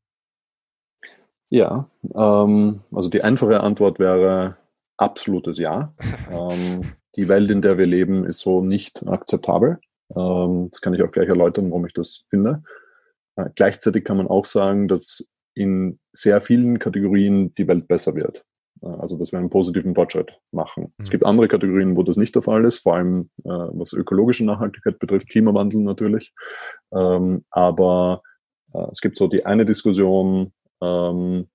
Ja, 1.51 1.89
ähm, 2.15 2.81
also 2.93 3.09
die 3.09 3.23
einfache 3.23 3.61
Antwort 3.61 4.01
wäre 4.01 4.57
absolutes 4.97 5.59
Ja. 5.59 5.93
ähm, 6.31 6.95
die 7.17 7.29
Welt, 7.29 7.51
in 7.51 7.63
der 7.63 7.79
wir 7.79 7.87
leben, 7.87 8.25
ist 8.25 8.41
so 8.41 8.63
nicht 8.63 9.07
akzeptabel. 9.07 9.79
Ähm, 10.15 10.69
das 10.71 10.81
kann 10.81 10.95
ich 10.95 11.03
auch 11.03 11.11
gleich 11.11 11.29
erläutern, 11.29 11.71
warum 11.71 11.87
ich 11.87 11.93
das 11.93 12.25
finde. 12.29 12.63
Äh, 13.37 13.51
gleichzeitig 13.55 14.05
kann 14.05 14.17
man 14.17 14.29
auch 14.29 14.45
sagen, 14.45 14.89
dass 14.89 15.27
in 15.55 15.99
sehr 16.13 16.41
vielen 16.41 16.79
Kategorien 16.79 17.55
die 17.55 17.69
Welt 17.69 17.89
besser 17.89 18.15
wird. 18.15 18.45
Äh, 18.83 18.87
also, 18.87 19.17
dass 19.17 19.33
wir 19.33 19.39
einen 19.39 19.51
positiven 19.51 19.95
Fortschritt 19.95 20.39
machen. 20.53 20.85
Mhm. 20.85 21.03
Es 21.03 21.11
gibt 21.11 21.25
andere 21.25 21.49
Kategorien, 21.49 21.97
wo 21.97 22.03
das 22.03 22.17
nicht 22.17 22.35
der 22.35 22.43
Fall 22.43 22.65
ist, 22.65 22.81
vor 22.81 22.97
allem 22.97 23.31
äh, 23.45 23.49
was 23.49 23.93
ökologische 23.93 24.45
Nachhaltigkeit 24.45 24.99
betrifft, 24.99 25.29
Klimawandel 25.29 25.81
natürlich. 25.81 26.33
Ähm, 26.93 27.45
aber 27.51 28.23
äh, 28.73 28.87
es 28.93 29.01
gibt 29.01 29.19
so 29.19 29.29
die 29.29 29.47
eine 29.47 29.65
Diskussion, 29.65 30.53
ähm, 30.83 31.49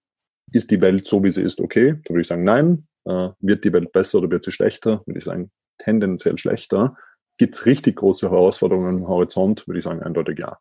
ist 0.51 0.71
die 0.71 0.81
Welt 0.81 1.05
so, 1.05 1.23
wie 1.23 1.31
sie 1.31 1.43
ist, 1.43 1.61
okay? 1.61 1.95
Da 2.05 2.09
würde 2.09 2.21
ich 2.21 2.27
sagen, 2.27 2.43
nein. 2.43 2.87
Äh, 3.05 3.29
wird 3.39 3.63
die 3.63 3.73
Welt 3.73 3.91
besser 3.91 4.19
oder 4.19 4.31
wird 4.31 4.43
sie 4.43 4.51
schlechter? 4.51 5.01
Würde 5.05 5.17
ich 5.17 5.25
sagen, 5.25 5.51
tendenziell 5.77 6.37
schlechter. 6.37 6.95
Gibt 7.37 7.55
es 7.55 7.65
richtig 7.65 7.97
große 7.97 8.29
Herausforderungen 8.29 9.03
am 9.03 9.07
Horizont? 9.07 9.67
Würde 9.67 9.79
ich 9.79 9.85
sagen, 9.85 10.03
eindeutig 10.03 10.39
ja. 10.39 10.57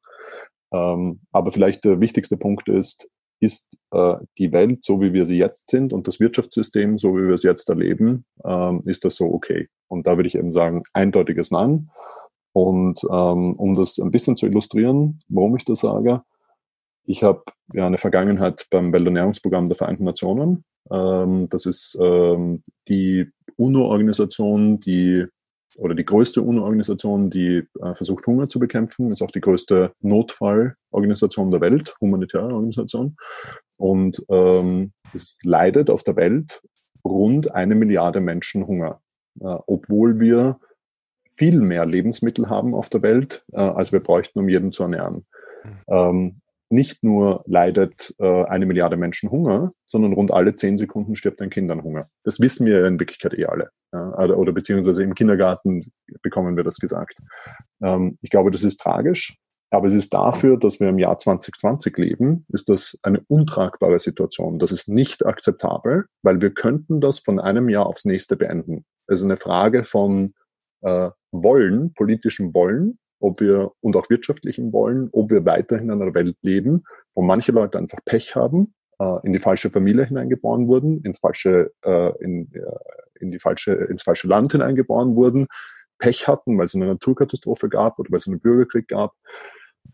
Ähm, 0.72 1.20
aber 1.32 1.50
vielleicht 1.50 1.84
der 1.84 2.00
wichtigste 2.00 2.36
Punkt 2.36 2.68
ist, 2.68 3.08
ist 3.40 3.68
äh, 3.92 4.14
die 4.38 4.52
Welt, 4.52 4.84
so 4.84 5.00
wie 5.00 5.12
wir 5.12 5.24
sie 5.24 5.36
jetzt 5.36 5.70
sind 5.70 5.92
und 5.92 6.08
das 6.08 6.20
Wirtschaftssystem, 6.20 6.98
so 6.98 7.16
wie 7.16 7.26
wir 7.26 7.34
es 7.34 7.42
jetzt 7.42 7.68
erleben, 7.68 8.24
ähm, 8.44 8.82
ist 8.86 9.04
das 9.04 9.16
so 9.16 9.26
okay? 9.26 9.68
Und 9.88 10.06
da 10.06 10.16
würde 10.16 10.28
ich 10.28 10.34
eben 10.34 10.52
sagen, 10.52 10.82
eindeutiges 10.92 11.50
Nein. 11.50 11.90
Und 12.52 13.00
ähm, 13.04 13.54
um 13.54 13.74
das 13.74 13.98
ein 13.98 14.10
bisschen 14.10 14.36
zu 14.36 14.46
illustrieren, 14.46 15.20
warum 15.28 15.56
ich 15.56 15.64
das 15.64 15.80
sage, 15.80 16.22
ich 17.04 17.22
habe 17.22 17.42
ja 17.72 17.86
eine 17.86 17.98
Vergangenheit 17.98 18.66
beim 18.70 18.92
Welternährungsprogramm 18.92 19.66
der 19.66 19.76
Vereinten 19.76 20.04
Nationen. 20.04 20.64
Ähm, 20.90 21.48
das 21.48 21.66
ist 21.66 21.98
ähm, 22.00 22.62
die 22.88 23.30
UNO-Organisation, 23.56 24.80
die 24.80 25.26
oder 25.78 25.94
die 25.94 26.04
größte 26.04 26.42
UNO-Organisation, 26.42 27.30
die 27.30 27.62
äh, 27.80 27.94
versucht, 27.94 28.26
Hunger 28.26 28.48
zu 28.48 28.58
bekämpfen, 28.58 29.12
ist 29.12 29.22
auch 29.22 29.30
die 29.30 29.40
größte 29.40 29.92
Notfallorganisation 30.00 31.50
der 31.50 31.60
Welt, 31.60 31.94
humanitäre 32.00 32.52
Organisation. 32.52 33.16
Und 33.76 34.24
ähm, 34.28 34.92
es 35.14 35.36
leidet 35.42 35.90
auf 35.90 36.02
der 36.02 36.16
Welt 36.16 36.62
rund 37.04 37.54
eine 37.54 37.74
Milliarde 37.74 38.20
Menschen 38.20 38.66
Hunger, 38.66 39.00
äh, 39.40 39.56
obwohl 39.66 40.18
wir 40.18 40.58
viel 41.30 41.60
mehr 41.60 41.86
Lebensmittel 41.86 42.48
haben 42.48 42.74
auf 42.74 42.88
der 42.88 43.02
Welt, 43.02 43.44
äh, 43.52 43.60
als 43.60 43.92
wir 43.92 44.00
bräuchten, 44.00 44.40
um 44.40 44.48
jeden 44.48 44.72
zu 44.72 44.82
ernähren. 44.82 45.26
Mhm. 45.64 45.70
Ähm, 45.88 46.40
nicht 46.70 47.02
nur 47.02 47.42
leidet 47.46 48.14
äh, 48.18 48.44
eine 48.44 48.66
Milliarde 48.66 48.96
Menschen 48.96 49.30
Hunger, 49.30 49.72
sondern 49.86 50.12
rund 50.12 50.32
alle 50.32 50.54
zehn 50.54 50.76
Sekunden 50.76 51.14
stirbt 51.14 51.40
ein 51.40 51.50
Kind 51.50 51.70
an 51.70 51.82
Hunger. 51.82 52.08
Das 52.24 52.40
wissen 52.40 52.66
wir 52.66 52.84
in 52.84 53.00
Wirklichkeit 53.00 53.34
eh 53.34 53.46
alle. 53.46 53.70
Ja, 53.92 54.18
oder, 54.18 54.38
oder, 54.38 54.52
beziehungsweise 54.52 55.02
im 55.02 55.14
Kindergarten 55.14 55.92
bekommen 56.22 56.56
wir 56.56 56.64
das 56.64 56.78
gesagt. 56.78 57.18
Ähm, 57.82 58.18
ich 58.20 58.30
glaube, 58.30 58.50
das 58.50 58.62
ist 58.62 58.80
tragisch. 58.80 59.36
Aber 59.70 59.86
es 59.86 59.92
ist 59.92 60.14
dafür, 60.14 60.56
dass 60.56 60.80
wir 60.80 60.88
im 60.88 60.98
Jahr 60.98 61.18
2020 61.18 61.98
leben, 61.98 62.44
ist 62.48 62.70
das 62.70 62.98
eine 63.02 63.20
untragbare 63.28 63.98
Situation. 63.98 64.58
Das 64.58 64.72
ist 64.72 64.88
nicht 64.88 65.26
akzeptabel, 65.26 66.06
weil 66.22 66.40
wir 66.40 66.54
könnten 66.54 67.02
das 67.02 67.18
von 67.18 67.38
einem 67.38 67.68
Jahr 67.68 67.86
aufs 67.86 68.06
nächste 68.06 68.36
beenden. 68.36 68.86
Es 69.06 69.20
ist 69.20 69.24
eine 69.24 69.36
Frage 69.36 69.84
von 69.84 70.34
äh, 70.80 71.10
Wollen, 71.32 71.92
politischem 71.92 72.54
Wollen 72.54 72.98
ob 73.20 73.40
wir 73.40 73.72
und 73.80 73.96
auch 73.96 74.10
wirtschaftlichen 74.10 74.72
wollen, 74.72 75.08
ob 75.12 75.30
wir 75.30 75.44
weiterhin 75.44 75.90
in 75.90 76.02
einer 76.02 76.14
Welt 76.14 76.36
leben, 76.42 76.84
wo 77.14 77.22
manche 77.22 77.52
Leute 77.52 77.78
einfach 77.78 77.98
Pech 78.04 78.34
haben, 78.34 78.74
äh, 78.98 79.26
in 79.26 79.32
die 79.32 79.38
falsche 79.38 79.70
Familie 79.70 80.04
hineingeboren 80.04 80.68
wurden, 80.68 81.02
ins 81.02 81.18
falsche, 81.18 81.72
äh, 81.84 82.12
in, 82.22 82.52
äh, 82.54 83.20
in 83.20 83.30
die 83.30 83.38
falsche, 83.38 83.72
ins 83.72 84.02
falsche 84.02 84.28
Land 84.28 84.52
hineingeboren 84.52 85.16
wurden, 85.16 85.46
Pech 85.98 86.28
hatten, 86.28 86.56
weil 86.58 86.66
es 86.66 86.74
eine 86.74 86.86
Naturkatastrophe 86.86 87.68
gab 87.68 87.98
oder 87.98 88.10
weil 88.10 88.18
es 88.18 88.28
einen 88.28 88.40
Bürgerkrieg 88.40 88.88
gab. 88.88 89.14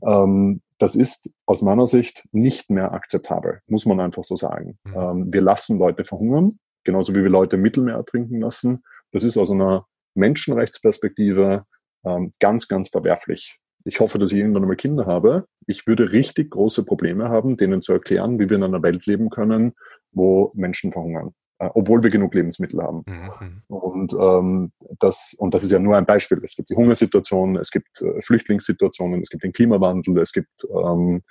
Ähm, 0.02 0.60
das 0.78 0.96
ist 0.96 1.30
aus 1.46 1.62
meiner 1.62 1.86
Sicht 1.86 2.24
nicht 2.32 2.68
mehr 2.68 2.92
akzeptabel, 2.92 3.60
muss 3.66 3.86
man 3.86 4.00
einfach 4.00 4.24
so 4.24 4.36
sagen. 4.36 4.78
Mhm. 4.84 4.94
Ähm, 4.96 5.32
wir 5.32 5.40
lassen 5.40 5.78
Leute 5.78 6.04
verhungern, 6.04 6.58
genauso 6.84 7.14
wie 7.14 7.22
wir 7.22 7.30
Leute 7.30 7.56
im 7.56 7.62
Mittelmeer 7.62 7.96
ertrinken 7.96 8.40
lassen. 8.40 8.82
Das 9.12 9.24
ist 9.24 9.36
aus 9.36 9.50
einer 9.50 9.86
Menschenrechtsperspektive 10.14 11.62
ähm, 12.04 12.32
ganz, 12.40 12.68
ganz 12.68 12.88
verwerflich. 12.88 13.58
Ich 13.84 14.00
hoffe, 14.00 14.18
dass 14.18 14.32
ich 14.32 14.38
irgendwann 14.38 14.62
einmal 14.62 14.76
Kinder 14.76 15.06
habe. 15.06 15.46
Ich 15.66 15.86
würde 15.86 16.12
richtig 16.12 16.50
große 16.50 16.84
Probleme 16.84 17.28
haben, 17.28 17.56
denen 17.56 17.82
zu 17.82 17.92
erklären, 17.92 18.38
wie 18.38 18.48
wir 18.48 18.56
in 18.56 18.62
einer 18.62 18.82
Welt 18.82 19.04
leben 19.06 19.28
können, 19.28 19.74
wo 20.12 20.52
Menschen 20.54 20.90
verhungern, 20.90 21.34
äh, 21.58 21.68
obwohl 21.74 22.02
wir 22.02 22.10
genug 22.10 22.34
Lebensmittel 22.34 22.82
haben. 22.82 23.02
Mhm. 23.06 23.60
Und, 23.68 24.12
ähm, 24.14 24.72
das, 25.00 25.34
und 25.38 25.52
das 25.52 25.64
ist 25.64 25.70
ja 25.70 25.78
nur 25.78 25.96
ein 25.96 26.06
Beispiel. 26.06 26.40
Es 26.42 26.56
gibt 26.56 26.70
die 26.70 26.76
Hungersituation, 26.76 27.56
es 27.56 27.70
gibt 27.70 28.00
äh, 28.00 28.22
Flüchtlingssituationen, 28.22 29.20
es 29.20 29.28
gibt 29.28 29.44
den 29.44 29.52
Klimawandel, 29.52 30.18
es 30.18 30.32
gibt 30.32 30.66
ähm, 30.70 31.22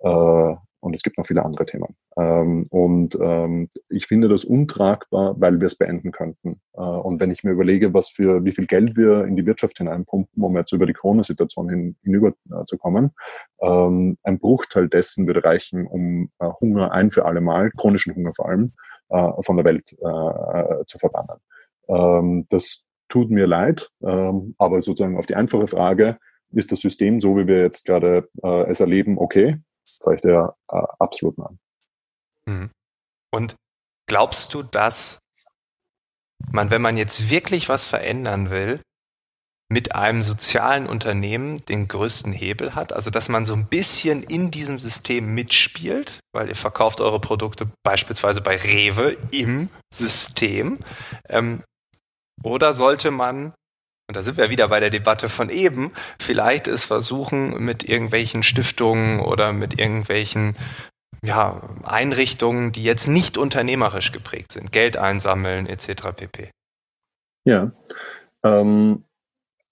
äh, 0.00 0.54
und 0.80 0.94
es 0.94 1.02
gibt 1.02 1.18
noch 1.18 1.26
viele 1.26 1.44
andere 1.44 1.66
Themen. 1.66 1.96
Ähm, 2.16 2.66
und 2.70 3.16
ähm, 3.20 3.68
ich 3.88 4.06
finde 4.06 4.28
das 4.28 4.44
untragbar, 4.44 5.34
weil 5.38 5.60
wir 5.60 5.66
es 5.66 5.76
beenden 5.76 6.12
könnten. 6.12 6.60
Äh, 6.74 6.80
und 6.80 7.20
wenn 7.20 7.30
ich 7.30 7.44
mir 7.44 7.52
überlege, 7.52 7.94
was 7.94 8.08
für, 8.08 8.44
wie 8.44 8.52
viel 8.52 8.66
Geld 8.66 8.96
wir 8.96 9.24
in 9.24 9.36
die 9.36 9.46
Wirtschaft 9.46 9.78
hineinpumpen, 9.78 10.42
um 10.42 10.56
jetzt 10.56 10.72
über 10.72 10.86
die 10.86 10.92
Corona-Situation 10.92 11.68
hin, 11.68 11.96
hinüberzukommen, 12.02 13.12
äh, 13.58 13.66
ähm, 13.66 14.18
ein 14.22 14.38
Bruchteil 14.38 14.88
dessen 14.88 15.26
würde 15.26 15.44
reichen, 15.44 15.86
um 15.86 16.30
äh, 16.38 16.48
Hunger 16.60 16.92
ein 16.92 17.10
für 17.10 17.24
alle 17.24 17.40
Mal, 17.40 17.70
chronischen 17.70 18.14
Hunger 18.14 18.32
vor 18.34 18.48
allem, 18.48 18.72
äh, 19.08 19.32
von 19.40 19.56
der 19.56 19.64
Welt 19.64 19.92
äh, 19.92 20.84
zu 20.86 20.98
verbannen. 20.98 21.38
Ähm, 21.88 22.46
das 22.48 22.84
tut 23.08 23.30
mir 23.30 23.46
leid, 23.46 23.90
ähm, 24.02 24.54
aber 24.58 24.82
sozusagen 24.82 25.16
auf 25.16 25.26
die 25.26 25.36
einfache 25.36 25.66
Frage, 25.66 26.18
ist 26.52 26.72
das 26.72 26.80
System 26.80 27.20
so, 27.20 27.36
wie 27.36 27.46
wir 27.46 27.60
jetzt 27.60 27.84
gerade 27.84 28.28
äh, 28.42 28.70
es 28.70 28.80
erleben, 28.80 29.18
okay? 29.18 29.56
Sage 29.86 30.16
ich 30.16 30.22
dir 30.22 30.54
äh, 30.70 30.82
absolut 30.98 31.38
nein. 31.38 31.58
Mhm. 32.46 32.70
Und 33.32 33.56
glaubst 34.08 34.54
du, 34.54 34.62
dass 34.62 35.18
man, 36.50 36.70
wenn 36.70 36.82
man 36.82 36.96
jetzt 36.96 37.30
wirklich 37.30 37.68
was 37.68 37.84
verändern 37.84 38.50
will, 38.50 38.80
mit 39.68 39.96
einem 39.96 40.22
sozialen 40.22 40.86
Unternehmen 40.86 41.56
den 41.66 41.88
größten 41.88 42.32
Hebel 42.32 42.74
hat. 42.74 42.92
Also 42.92 43.10
dass 43.10 43.28
man 43.28 43.44
so 43.44 43.54
ein 43.54 43.66
bisschen 43.66 44.22
in 44.22 44.50
diesem 44.50 44.78
System 44.78 45.34
mitspielt, 45.34 46.20
weil 46.32 46.48
ihr 46.48 46.54
verkauft 46.54 47.00
eure 47.00 47.20
Produkte 47.20 47.68
beispielsweise 47.82 48.40
bei 48.40 48.56
Rewe 48.56 49.16
im 49.32 49.68
System. 49.92 50.78
Ähm, 51.28 51.64
oder 52.44 52.74
sollte 52.74 53.10
man 53.10 53.54
und 54.08 54.16
da 54.16 54.22
sind 54.22 54.36
wir 54.36 54.50
wieder 54.50 54.68
bei 54.68 54.78
der 54.78 54.90
Debatte 54.90 55.28
von 55.28 55.50
eben, 55.50 55.92
vielleicht 56.18 56.68
es 56.68 56.84
versuchen, 56.84 57.64
mit 57.64 57.88
irgendwelchen 57.88 58.42
Stiftungen 58.42 59.20
oder 59.20 59.52
mit 59.52 59.78
irgendwelchen 59.78 60.56
ja, 61.24 61.60
Einrichtungen, 61.82 62.70
die 62.70 62.84
jetzt 62.84 63.08
nicht 63.08 63.36
unternehmerisch 63.36 64.12
geprägt 64.12 64.52
sind, 64.52 64.70
Geld 64.70 64.96
einsammeln 64.96 65.66
etc. 65.66 66.12
pp. 66.14 66.50
Ja, 67.44 67.72
ähm, 68.44 69.04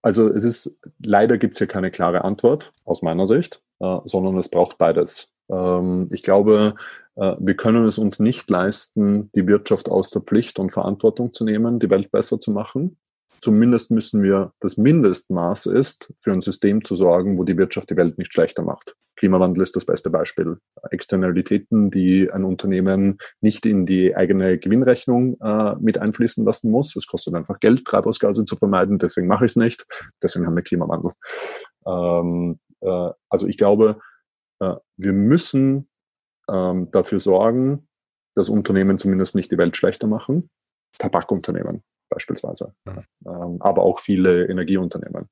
also 0.02 0.28
es 0.28 0.42
ist, 0.42 0.78
leider 0.98 1.38
gibt 1.38 1.54
es 1.54 1.58
hier 1.58 1.68
keine 1.68 1.92
klare 1.92 2.24
Antwort 2.24 2.72
aus 2.84 3.02
meiner 3.02 3.26
Sicht, 3.28 3.62
äh, 3.78 3.98
sondern 4.04 4.36
es 4.36 4.48
braucht 4.48 4.78
beides. 4.78 5.32
Ähm, 5.48 6.08
ich 6.10 6.24
glaube, 6.24 6.74
äh, 7.14 7.36
wir 7.38 7.54
können 7.54 7.86
es 7.86 7.98
uns 7.98 8.18
nicht 8.18 8.50
leisten, 8.50 9.30
die 9.32 9.46
Wirtschaft 9.46 9.88
aus 9.88 10.10
der 10.10 10.22
Pflicht 10.22 10.58
und 10.58 10.72
Verantwortung 10.72 11.32
zu 11.32 11.44
nehmen, 11.44 11.78
die 11.78 11.90
Welt 11.90 12.10
besser 12.10 12.40
zu 12.40 12.50
machen 12.50 12.96
zumindest 13.40 13.90
müssen 13.90 14.22
wir 14.22 14.52
das 14.60 14.76
Mindestmaß 14.76 15.66
ist, 15.66 16.12
für 16.20 16.32
ein 16.32 16.40
System 16.40 16.84
zu 16.84 16.96
sorgen, 16.96 17.38
wo 17.38 17.44
die 17.44 17.58
Wirtschaft 17.58 17.90
die 17.90 17.96
Welt 17.96 18.18
nicht 18.18 18.32
schlechter 18.32 18.62
macht. 18.62 18.94
Klimawandel 19.16 19.62
ist 19.62 19.76
das 19.76 19.86
beste 19.86 20.10
Beispiel. 20.10 20.58
Externalitäten, 20.90 21.90
die 21.90 22.30
ein 22.30 22.44
Unternehmen 22.44 23.18
nicht 23.40 23.64
in 23.66 23.86
die 23.86 24.16
eigene 24.16 24.58
Gewinnrechnung 24.58 25.36
äh, 25.40 25.74
mit 25.80 25.98
einfließen 25.98 26.44
lassen 26.44 26.70
muss. 26.70 26.96
Es 26.96 27.06
kostet 27.06 27.34
einfach 27.34 27.60
Geld, 27.60 27.84
Treibhausgase 27.84 28.44
zu 28.44 28.56
vermeiden, 28.56 28.98
deswegen 28.98 29.26
mache 29.26 29.44
ich 29.44 29.52
es 29.52 29.56
nicht. 29.56 29.86
Deswegen 30.22 30.46
haben 30.46 30.56
wir 30.56 30.62
Klimawandel. 30.62 31.12
Ähm, 31.86 32.58
äh, 32.80 33.10
also 33.28 33.46
ich 33.46 33.56
glaube, 33.56 34.00
äh, 34.60 34.74
wir 34.96 35.12
müssen 35.12 35.88
ähm, 36.48 36.90
dafür 36.90 37.20
sorgen, 37.20 37.88
dass 38.34 38.48
Unternehmen 38.48 38.98
zumindest 38.98 39.34
nicht 39.34 39.52
die 39.52 39.58
Welt 39.58 39.76
schlechter 39.76 40.06
machen. 40.06 40.50
Tabakunternehmen 40.98 41.82
beispielsweise, 42.14 42.72
mhm. 42.84 43.04
ähm, 43.26 43.56
aber 43.60 43.82
auch 43.82 43.98
viele 43.98 44.46
Energieunternehmen. 44.46 45.28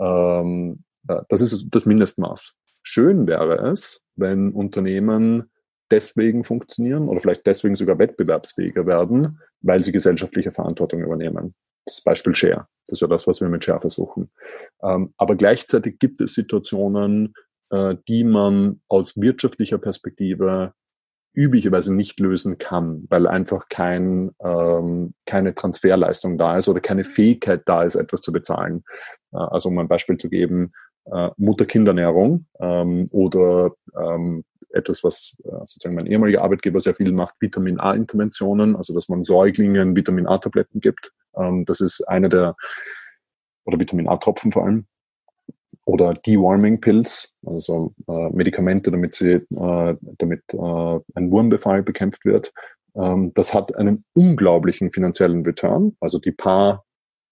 Ähm, 0.00 0.84
äh, 1.08 1.20
das 1.28 1.40
ist 1.40 1.66
das 1.70 1.86
Mindestmaß. 1.86 2.54
Schön 2.82 3.26
wäre 3.26 3.70
es, 3.70 4.02
wenn 4.16 4.52
Unternehmen 4.52 5.50
deswegen 5.90 6.42
funktionieren 6.42 7.08
oder 7.08 7.20
vielleicht 7.20 7.46
deswegen 7.46 7.76
sogar 7.76 7.98
wettbewerbsfähiger 7.98 8.86
werden, 8.86 9.38
weil 9.60 9.84
sie 9.84 9.92
gesellschaftliche 9.92 10.50
Verantwortung 10.50 11.00
übernehmen. 11.00 11.54
Das 11.84 12.00
Beispiel 12.00 12.34
Share. 12.34 12.66
Das 12.86 12.94
ist 12.94 13.00
ja 13.00 13.08
das, 13.08 13.26
was 13.26 13.40
wir 13.40 13.48
mit 13.48 13.64
Share 13.64 13.80
versuchen. 13.80 14.30
Ähm, 14.82 15.12
aber 15.16 15.36
gleichzeitig 15.36 15.98
gibt 15.98 16.20
es 16.20 16.34
Situationen, 16.34 17.34
äh, 17.70 17.96
die 18.08 18.24
man 18.24 18.80
aus 18.88 19.20
wirtschaftlicher 19.20 19.78
Perspektive 19.78 20.72
üblicherweise 21.34 21.94
nicht 21.94 22.20
lösen 22.20 22.58
kann, 22.58 23.06
weil 23.08 23.26
einfach 23.26 23.68
kein, 23.68 24.32
ähm, 24.44 25.14
keine 25.26 25.54
Transferleistung 25.54 26.36
da 26.38 26.58
ist 26.58 26.68
oder 26.68 26.80
keine 26.80 27.04
Fähigkeit 27.04 27.62
da 27.66 27.84
ist, 27.84 27.94
etwas 27.94 28.20
zu 28.20 28.32
bezahlen. 28.32 28.84
Äh, 29.32 29.38
also 29.38 29.68
um 29.68 29.78
ein 29.78 29.88
Beispiel 29.88 30.18
zu 30.18 30.28
geben, 30.28 30.70
äh, 31.06 31.30
Mutter-Kindernährung 31.36 32.46
ähm, 32.60 33.08
oder 33.10 33.72
ähm, 33.98 34.44
etwas, 34.70 35.02
was 35.04 35.36
äh, 35.44 35.50
sozusagen 35.64 35.94
mein 35.94 36.06
ehemaliger 36.06 36.42
Arbeitgeber 36.42 36.80
sehr 36.80 36.94
viel 36.94 37.12
macht, 37.12 37.40
Vitamin 37.40 37.80
A-Interventionen, 37.80 38.76
also 38.76 38.94
dass 38.94 39.08
man 39.08 39.22
Säuglingen 39.22 39.96
Vitamin 39.96 40.26
A-Tabletten 40.26 40.80
gibt. 40.80 41.12
Ähm, 41.36 41.64
das 41.64 41.80
ist 41.80 42.02
eine 42.08 42.28
der, 42.28 42.56
oder 43.64 43.80
Vitamin 43.80 44.08
A-Tropfen 44.08 44.52
vor 44.52 44.64
allem, 44.64 44.86
oder 45.92 46.14
Deworming 46.14 46.80
Pills, 46.80 47.34
also 47.44 47.92
äh, 48.08 48.30
Medikamente, 48.30 48.90
damit, 48.90 49.14
sie, 49.14 49.32
äh, 49.32 49.96
damit 50.00 50.42
äh, 50.54 51.00
ein 51.14 51.30
Wurmbefall 51.30 51.82
bekämpft 51.82 52.24
wird. 52.24 52.50
Ähm, 52.94 53.32
das 53.34 53.52
hat 53.52 53.76
einen 53.76 54.02
unglaublichen 54.14 54.90
finanziellen 54.90 55.44
Return. 55.44 55.94
Also 56.00 56.18
die 56.18 56.32
paar 56.32 56.84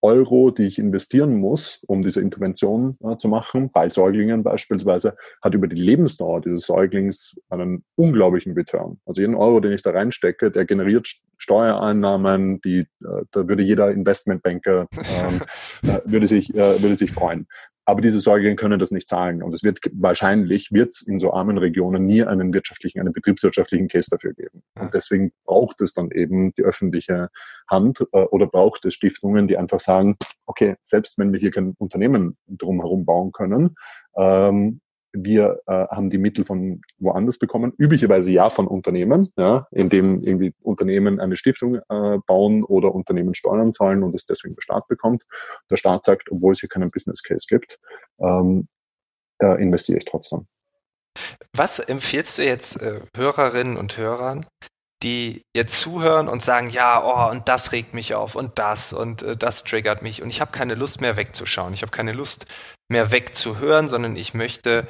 Euro, 0.03 0.51
die 0.51 0.65
ich 0.65 0.79
investieren 0.79 1.39
muss, 1.39 1.83
um 1.87 2.03
diese 2.03 2.21
Intervention 2.21 2.99
äh, 3.03 3.17
zu 3.17 3.29
machen, 3.29 3.71
bei 3.71 3.89
Säuglingen 3.89 4.43
beispielsweise, 4.43 5.17
hat 5.43 5.55
über 5.55 5.67
die 5.67 5.81
Lebensdauer 5.81 6.43
dieses 6.43 6.67
Säuglings 6.67 7.39
einen 7.49 7.85
unglaublichen 7.97 8.53
Return. 8.53 9.01
Also 9.07 9.23
jeden 9.23 9.35
Euro, 9.35 9.61
den 9.61 9.73
ich 9.73 9.83
da 9.83 9.91
reinstecke, 9.91 10.51
der 10.51 10.67
generiert 10.67 11.09
Steuereinnahmen, 11.39 12.61
die, 12.61 12.81
äh, 12.81 13.25
da 13.31 13.49
würde 13.49 13.63
jeder 13.63 13.91
Investmentbanker 13.91 14.87
ähm, 14.93 15.41
äh, 15.91 16.01
würde 16.05 16.27
sich, 16.27 16.55
äh, 16.55 16.83
würde 16.83 16.97
sich 16.97 17.13
freuen. 17.13 17.47
Aber 17.91 18.03
diese 18.03 18.21
Säuglinge 18.21 18.55
können 18.55 18.79
das 18.79 18.93
nicht 18.93 19.09
zahlen. 19.09 19.43
Und 19.43 19.53
es 19.53 19.65
wird 19.65 19.81
wahrscheinlich 19.95 20.71
wird 20.71 20.91
es 20.91 21.03
in 21.03 21.19
so 21.19 21.33
armen 21.33 21.59
Regionen 21.59 22.07
nie 22.07 22.23
einen 22.23 22.55
wirtschaftlichen, 22.55 23.01
einen 23.01 23.13
betriebswirtschaftlichen 23.13 23.89
Case 23.89 24.09
dafür 24.09 24.33
geben. 24.33 24.63
Und 24.79 24.95
deswegen 24.95 25.33
braucht 25.45 25.81
es 25.81 25.93
dann 25.93 26.13
eben 26.13 26.55
die 26.55 26.63
öffentliche 26.63 27.31
Hand 27.69 28.07
äh, 28.13 28.23
oder 28.23 28.47
braucht 28.47 28.85
es 28.85 28.95
Stiftungen, 28.95 29.49
die 29.49 29.57
einfach 29.57 29.81
sagen, 29.81 30.17
okay, 30.47 30.77
selbst 30.83 31.19
wenn 31.19 31.33
wir 31.33 31.41
hier 31.41 31.51
kein 31.51 31.75
Unternehmen 31.79 32.37
drumherum 32.47 33.05
bauen 33.05 33.33
können, 33.33 33.75
ähm, 34.17 34.81
wir 35.13 35.61
äh, 35.67 35.87
haben 35.89 36.11
die 36.11 36.19
Mittel 36.19 36.45
von 36.45 36.83
woanders 36.99 37.39
bekommen, 37.39 37.73
üblicherweise 37.79 38.31
ja 38.31 38.51
von 38.51 38.67
Unternehmen, 38.67 39.31
ja, 39.37 39.67
indem 39.71 40.23
irgendwie 40.23 40.55
Unternehmen 40.63 41.21
eine 41.21 41.37
Stiftung 41.37 41.77
äh, 41.77 42.19
bauen 42.27 42.65
oder 42.65 42.95
Unternehmen 42.95 43.35
Steuern 43.35 43.73
zahlen 43.73 44.03
und 44.03 44.15
es 44.15 44.27
deswegen 44.27 44.55
der 44.55 44.63
Staat 44.63 44.89
bekommt. 44.89 45.25
Der 45.71 45.77
Staat 45.77 46.05
sagt, 46.05 46.31
obwohl 46.31 46.53
es 46.53 46.61
hier 46.61 46.69
keinen 46.69 46.91
Business 46.91 47.23
Case 47.23 47.47
gibt, 47.49 47.79
ähm, 48.19 48.69
äh, 49.39 49.61
investiere 49.61 49.99
ich 49.99 50.05
trotzdem. 50.05 50.47
Was 51.55 51.79
empfiehlst 51.81 52.39
du 52.39 52.45
jetzt 52.45 52.81
äh, 52.81 53.01
Hörerinnen 53.17 53.77
und 53.77 53.97
Hörern, 53.97 54.47
die 55.03 55.43
jetzt 55.55 55.81
zuhören 55.81 56.29
und 56.29 56.43
sagen, 56.43 56.71
ja, 56.71 57.03
oh, 57.03 57.31
und 57.31 57.49
das 57.49 57.73
regt 57.73 57.95
mich 57.95 58.15
auf 58.15 58.37
und 58.37 58.59
das 58.59 58.93
und 58.93 59.23
äh, 59.23 59.37
das 59.37 59.65
triggert 59.65 60.03
mich 60.03 60.23
und 60.23 60.29
ich 60.29 60.41
habe 60.41 60.53
keine 60.53 60.75
Lust 60.75 61.01
mehr 61.01 61.17
wegzuschauen, 61.17 61.73
ich 61.73 61.83
habe 61.83 61.91
keine 61.91 62.13
Lust 62.13 62.47
mehr 62.91 63.11
wegzuhören, 63.11 63.89
sondern 63.89 64.17
ich 64.17 64.35
möchte 64.35 64.87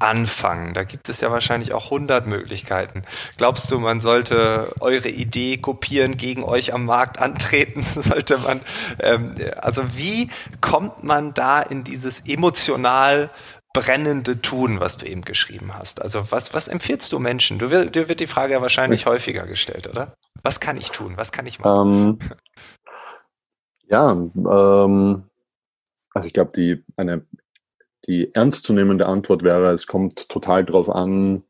anfangen? 0.00 0.74
Da 0.74 0.84
gibt 0.84 1.08
es 1.08 1.20
ja 1.20 1.30
wahrscheinlich 1.30 1.72
auch 1.72 1.86
100 1.86 2.26
Möglichkeiten. 2.26 3.02
Glaubst 3.36 3.70
du, 3.70 3.78
man 3.78 4.00
sollte 4.00 4.72
eure 4.80 5.08
Idee 5.08 5.56
kopieren, 5.58 6.16
gegen 6.16 6.44
euch 6.44 6.74
am 6.74 6.84
Markt 6.84 7.18
antreten? 7.18 7.82
sollte 7.94 8.38
man, 8.38 8.60
ähm, 8.98 9.34
also 9.56 9.96
wie 9.96 10.30
kommt 10.60 11.04
man 11.04 11.34
da 11.34 11.62
in 11.62 11.84
dieses 11.84 12.20
emotional 12.26 13.30
brennende 13.72 14.40
Tun, 14.40 14.80
was 14.80 14.96
du 14.96 15.06
eben 15.06 15.22
geschrieben 15.22 15.74
hast? 15.74 16.00
Also 16.00 16.30
was, 16.30 16.54
was 16.54 16.68
empfiehlst 16.68 17.12
du 17.12 17.18
Menschen? 17.18 17.58
Du, 17.58 17.68
dir 17.68 18.08
wird 18.08 18.20
die 18.20 18.26
Frage 18.26 18.54
ja 18.54 18.62
wahrscheinlich 18.62 19.06
häufiger 19.06 19.46
gestellt, 19.46 19.88
oder? 19.88 20.14
Was 20.42 20.60
kann 20.60 20.76
ich 20.76 20.90
tun? 20.90 21.16
Was 21.16 21.32
kann 21.32 21.46
ich 21.46 21.58
machen? 21.58 22.18
Ähm, 22.20 22.30
ja, 23.88 24.12
ähm, 24.12 25.24
also 26.14 26.26
ich 26.26 26.32
glaube, 26.32 26.52
die 26.54 26.84
eine 26.96 27.26
die 28.06 28.34
ernstzunehmende 28.34 29.06
Antwort 29.06 29.42
wäre, 29.42 29.72
es 29.72 29.86
kommt 29.86 30.28
total 30.28 30.64
drauf 30.64 30.88
an, 30.90 31.42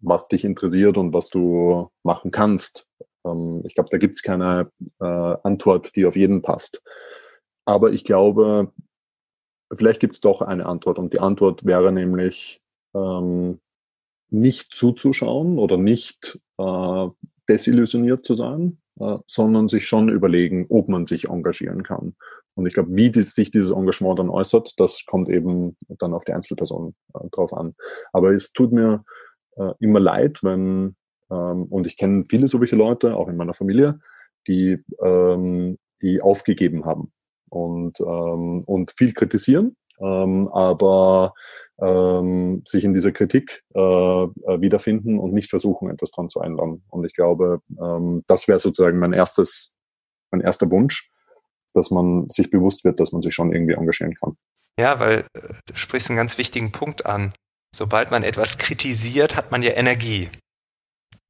was 0.00 0.28
dich 0.28 0.44
interessiert 0.44 0.98
und 0.98 1.12
was 1.14 1.28
du 1.28 1.90
machen 2.02 2.30
kannst. 2.30 2.86
Ähm, 3.24 3.62
ich 3.64 3.74
glaube, 3.74 3.90
da 3.90 3.98
gibt 3.98 4.14
es 4.14 4.22
keine 4.22 4.70
äh, 5.00 5.04
Antwort, 5.04 5.94
die 5.96 6.06
auf 6.06 6.16
jeden 6.16 6.42
passt. 6.42 6.82
Aber 7.64 7.92
ich 7.92 8.04
glaube, 8.04 8.72
vielleicht 9.72 10.00
gibt 10.00 10.14
es 10.14 10.20
doch 10.20 10.42
eine 10.42 10.66
Antwort 10.66 10.98
und 10.98 11.12
die 11.12 11.20
Antwort 11.20 11.64
wäre 11.64 11.92
nämlich, 11.92 12.60
ähm, 12.94 13.60
nicht 14.32 14.74
zuzuschauen 14.74 15.58
oder 15.58 15.76
nicht 15.76 16.40
äh, 16.58 17.08
desillusioniert 17.48 18.24
zu 18.24 18.34
sein, 18.34 18.81
sondern 19.26 19.68
sich 19.68 19.86
schon 19.86 20.08
überlegen, 20.08 20.66
ob 20.68 20.88
man 20.88 21.06
sich 21.06 21.28
engagieren 21.28 21.82
kann. 21.82 22.14
Und 22.54 22.66
ich 22.66 22.74
glaube, 22.74 22.90
wie 22.92 23.10
die, 23.10 23.22
sich 23.22 23.50
dieses 23.50 23.70
Engagement 23.70 24.18
dann 24.18 24.28
äußert, 24.28 24.74
das 24.76 25.04
kommt 25.06 25.28
eben 25.28 25.76
dann 25.98 26.12
auf 26.14 26.24
die 26.24 26.32
Einzelperson 26.32 26.94
äh, 27.14 27.28
drauf 27.30 27.52
an. 27.54 27.74
Aber 28.12 28.32
es 28.32 28.52
tut 28.52 28.72
mir 28.72 29.04
äh, 29.56 29.72
immer 29.80 30.00
leid, 30.00 30.40
wenn, 30.42 30.96
ähm, 31.30 31.64
und 31.64 31.86
ich 31.86 31.96
kenne 31.96 32.24
viele 32.28 32.48
solche 32.48 32.76
Leute, 32.76 33.16
auch 33.16 33.28
in 33.28 33.36
meiner 33.36 33.54
Familie, 33.54 33.98
die, 34.46 34.78
ähm, 35.02 35.78
die 36.02 36.20
aufgegeben 36.20 36.84
haben 36.84 37.12
und, 37.48 38.00
ähm, 38.00 38.62
und 38.66 38.92
viel 38.96 39.14
kritisieren, 39.14 39.76
ähm, 40.00 40.48
aber 40.48 41.34
ähm, 41.80 42.62
sich 42.66 42.84
in 42.84 42.94
dieser 42.94 43.12
Kritik 43.12 43.62
äh, 43.74 43.78
äh, 43.80 44.60
wiederfinden 44.60 45.18
und 45.18 45.32
nicht 45.32 45.50
versuchen, 45.50 45.90
etwas 45.90 46.10
dran 46.12 46.28
zu 46.28 46.40
ändern. 46.40 46.82
Und 46.88 47.04
ich 47.04 47.14
glaube, 47.14 47.60
ähm, 47.80 48.22
das 48.26 48.48
wäre 48.48 48.58
sozusagen 48.58 48.98
mein 48.98 49.12
erstes, 49.12 49.74
mein 50.30 50.40
erster 50.40 50.70
Wunsch, 50.70 51.10
dass 51.74 51.90
man 51.90 52.28
sich 52.30 52.50
bewusst 52.50 52.84
wird, 52.84 53.00
dass 53.00 53.12
man 53.12 53.22
sich 53.22 53.34
schon 53.34 53.52
irgendwie 53.52 53.74
engagieren 53.74 54.14
kann. 54.14 54.36
Ja, 54.78 55.00
weil 55.00 55.26
äh, 55.34 55.40
du 55.66 55.74
sprichst 55.74 56.10
einen 56.10 56.16
ganz 56.16 56.38
wichtigen 56.38 56.72
Punkt 56.72 57.06
an. 57.06 57.32
Sobald 57.74 58.10
man 58.10 58.22
etwas 58.22 58.58
kritisiert, 58.58 59.34
hat 59.36 59.50
man 59.50 59.62
ja 59.62 59.72
Energie. 59.72 60.28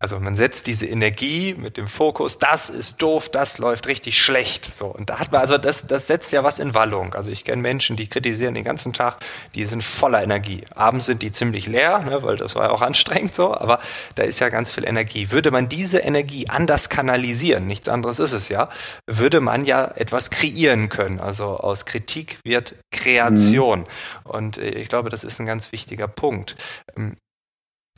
Also 0.03 0.19
man 0.19 0.35
setzt 0.35 0.67
diese 0.67 0.87
Energie 0.87 1.55
mit 1.57 1.77
dem 1.77 1.87
Fokus, 1.87 2.37
das 2.39 2.71
ist 2.71 3.01
doof, 3.01 3.29
das 3.29 3.59
läuft 3.59 3.87
richtig 3.87 4.21
schlecht. 4.21 4.75
So 4.75 4.87
und 4.87 5.11
da 5.11 5.21
hat 5.21 5.31
man 5.31 5.41
also 5.41 5.59
das, 5.59 5.87
das 5.87 6.09
setzt 6.09 6.33
ja 6.33 6.43
was 6.43 6.59
in 6.59 6.75
Wallung. 6.75 7.15
Also 7.15 7.31
ich 7.31 7.45
kenne 7.45 7.63
Menschen, 7.63 7.95
die 7.95 8.09
kritisieren 8.09 8.55
den 8.55 8.65
ganzen 8.65 8.93
Tag, 8.93 9.19
die 9.55 9.65
sind 9.65 9.85
voller 9.85 10.21
Energie. 10.21 10.65
Abends 10.75 11.07
sind 11.07 11.23
die 11.23 11.31
ziemlich 11.31 11.69
leer, 11.69 12.01
ne, 12.01 12.25
weil 12.25 12.37
das 12.37 12.57
war 12.57 12.65
ja 12.65 12.71
auch 12.71 12.83
anstrengend 12.83 13.37
so, 13.37 13.55
aber 13.55 13.79
da 14.17 14.25
ist 14.25 14.41
ja 14.41 14.49
ganz 14.49 14.73
viel 14.73 14.85
Energie. 14.85 15.31
Würde 15.31 15.53
man 15.53 15.69
diese 15.69 16.01
Energie 16.01 16.49
anders 16.49 16.89
kanalisieren, 16.89 17.69
nichts 17.69 17.89
anderes 17.89 18.19
ist 18.19 18.33
es 18.33 18.49
ja, 18.49 18.71
würde 19.07 19.41
man 19.41 19.65
ja 19.65 19.85
etwas 19.95 20.31
kreieren 20.31 20.89
können. 20.89 21.21
Also 21.21 21.45
aus 21.45 21.87
Kritik 21.87 22.39
wird 22.43 22.75
Kreation. 22.91 23.81
Mhm. 23.81 23.87
Und 24.25 24.59
äh, 24.59 24.71
ich 24.71 24.89
glaube, 24.89 25.11
das 25.11 25.23
ist 25.23 25.39
ein 25.39 25.47
ganz 25.47 25.71
wichtiger 25.71 26.09
Punkt. 26.09 26.57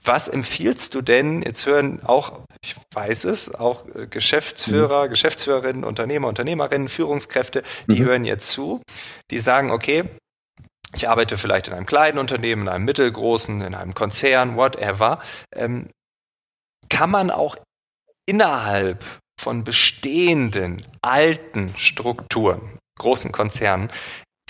Was 0.05 0.29
empfiehlst 0.29 0.95
du 0.95 1.01
denn? 1.01 1.41
Jetzt 1.41 1.65
hören 1.65 2.01
auch, 2.05 2.41
ich 2.63 2.77
weiß 2.93 3.25
es, 3.25 3.55
auch 3.55 3.87
äh, 3.95 4.07
Geschäftsführer, 4.07 5.07
mhm. 5.07 5.11
Geschäftsführerinnen, 5.11 5.83
Unternehmer, 5.83 6.29
Unternehmerinnen, 6.29 6.89
Führungskräfte, 6.89 7.63
die 7.87 8.03
mhm. 8.03 8.07
hören 8.07 8.25
jetzt 8.27 8.51
zu, 8.51 8.83
die 9.31 9.41
sagen, 9.41 9.71
okay, 9.71 10.05
ich 10.95 11.09
arbeite 11.09 11.39
vielleicht 11.39 11.69
in 11.69 11.75
einem 11.75 11.87
kleinen 11.87 12.19
Unternehmen, 12.19 12.63
in 12.63 12.69
einem 12.69 12.85
mittelgroßen, 12.85 13.63
in 13.63 13.75
einem 13.75 13.95
Konzern, 13.95 14.57
whatever. 14.57 15.21
Ähm, 15.55 15.89
kann 16.89 17.11
man 17.11 17.31
auch 17.31 17.57
innerhalb 18.27 19.05
von 19.41 19.65
bestehenden 19.65 20.83
alten 21.03 21.75
Strukturen, 21.77 22.79
großen 22.99 23.33
Konzernen, 23.33 23.91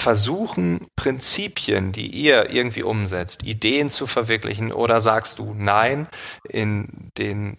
versuchen, 0.04 0.86
Prinzipien, 0.96 1.92
die 1.92 2.08
ihr 2.08 2.50
irgendwie 2.50 2.82
umsetzt, 2.82 3.42
Ideen 3.42 3.88
zu 3.88 4.06
verwirklichen 4.06 4.70
oder 4.70 5.00
sagst 5.00 5.38
du 5.38 5.54
nein, 5.56 6.08
in 6.46 7.10
den 7.16 7.56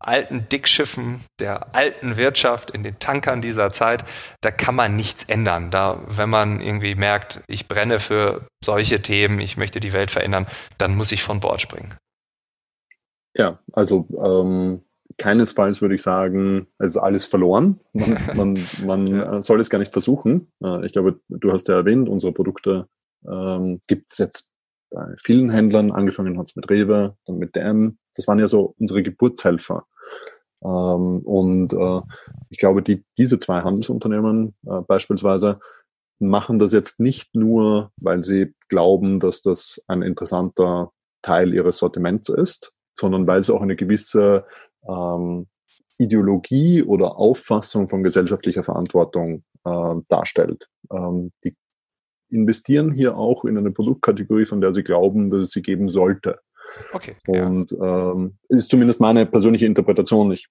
alten 0.00 0.48
Dickschiffen 0.48 1.24
der 1.38 1.76
alten 1.76 2.16
Wirtschaft, 2.16 2.72
in 2.72 2.82
den 2.82 2.98
Tankern 2.98 3.40
dieser 3.40 3.70
Zeit, 3.70 4.04
da 4.40 4.50
kann 4.50 4.74
man 4.74 4.96
nichts 4.96 5.22
ändern. 5.24 5.70
Da, 5.70 6.02
wenn 6.08 6.28
man 6.28 6.60
irgendwie 6.60 6.96
merkt, 6.96 7.40
ich 7.46 7.68
brenne 7.68 8.00
für 8.00 8.48
solche 8.64 9.00
Themen, 9.00 9.38
ich 9.38 9.56
möchte 9.56 9.78
die 9.78 9.92
Welt 9.92 10.10
verändern, 10.10 10.48
dann 10.78 10.96
muss 10.96 11.12
ich 11.12 11.22
von 11.22 11.38
Bord 11.38 11.60
springen. 11.60 11.94
Ja, 13.36 13.60
also 13.72 14.08
ähm, 14.18 14.82
keinesfalls 15.18 15.80
würde 15.80 15.94
ich 15.94 16.02
sagen, 16.02 16.66
es 16.78 16.92
ist 16.92 16.96
alles 16.96 17.24
verloren. 17.24 17.80
Man, 17.92 18.18
man, 18.34 18.58
man 18.84 19.06
ja. 19.06 19.42
soll 19.42 19.60
es 19.60 19.70
gar 19.70 19.78
nicht 19.78 19.92
versuchen. 19.92 20.52
Äh, 20.62 20.86
ich 20.86 20.92
glaube, 20.92 21.20
du 21.28 21.52
hast 21.52 21.68
ja 21.68 21.74
erwähnt, 21.74 22.08
unsere 22.08 22.32
Produkte 22.32 22.86
ähm, 23.26 23.80
gibt 23.86 24.12
es 24.12 24.18
jetzt 24.18 24.50
bei 24.90 25.14
vielen 25.22 25.50
Händlern. 25.50 25.92
Angefangen 25.92 26.38
hat 26.38 26.48
es 26.48 26.56
mit 26.56 26.70
Rewe, 26.70 27.16
dann 27.26 27.38
mit 27.38 27.56
DM. 27.56 27.98
Das 28.14 28.28
waren 28.28 28.38
ja 28.38 28.48
so 28.48 28.74
unsere 28.78 29.02
Geburtshelfer. 29.02 29.86
Ähm, 30.62 31.20
und 31.24 31.72
äh, 31.72 32.00
ich 32.50 32.58
glaube, 32.58 32.82
die, 32.82 33.04
diese 33.18 33.38
zwei 33.38 33.62
Handelsunternehmen 33.62 34.54
äh, 34.66 34.80
beispielsweise 34.86 35.60
machen 36.18 36.58
das 36.58 36.72
jetzt 36.72 36.98
nicht 36.98 37.34
nur, 37.34 37.90
weil 37.98 38.24
sie 38.24 38.54
glauben, 38.68 39.20
dass 39.20 39.42
das 39.42 39.84
ein 39.86 40.02
interessanter 40.02 40.92
Teil 41.22 41.52
ihres 41.52 41.78
Sortiments 41.78 42.28
ist, 42.30 42.72
sondern 42.94 43.26
weil 43.26 43.44
sie 43.44 43.54
auch 43.54 43.60
eine 43.60 43.76
gewisse 43.76 44.46
ähm, 44.88 45.46
Ideologie 45.98 46.82
oder 46.82 47.16
Auffassung 47.16 47.88
von 47.88 48.02
gesellschaftlicher 48.02 48.62
Verantwortung 48.62 49.44
äh, 49.64 49.94
darstellt. 50.08 50.68
Ähm, 50.90 51.32
die 51.44 51.56
investieren 52.30 52.92
hier 52.92 53.16
auch 53.16 53.44
in 53.44 53.56
eine 53.56 53.70
Produktkategorie, 53.70 54.46
von 54.46 54.60
der 54.60 54.74
sie 54.74 54.82
glauben, 54.82 55.30
dass 55.30 55.40
es 55.40 55.50
sie 55.50 55.62
geben 55.62 55.88
sollte. 55.88 56.40
Okay. 56.92 57.14
Und 57.26 57.70
ja. 57.70 58.12
ähm, 58.12 58.38
ist 58.48 58.70
zumindest 58.70 59.00
meine 59.00 59.26
persönliche 59.26 59.66
Interpretation. 59.66 60.32
Ich 60.32 60.48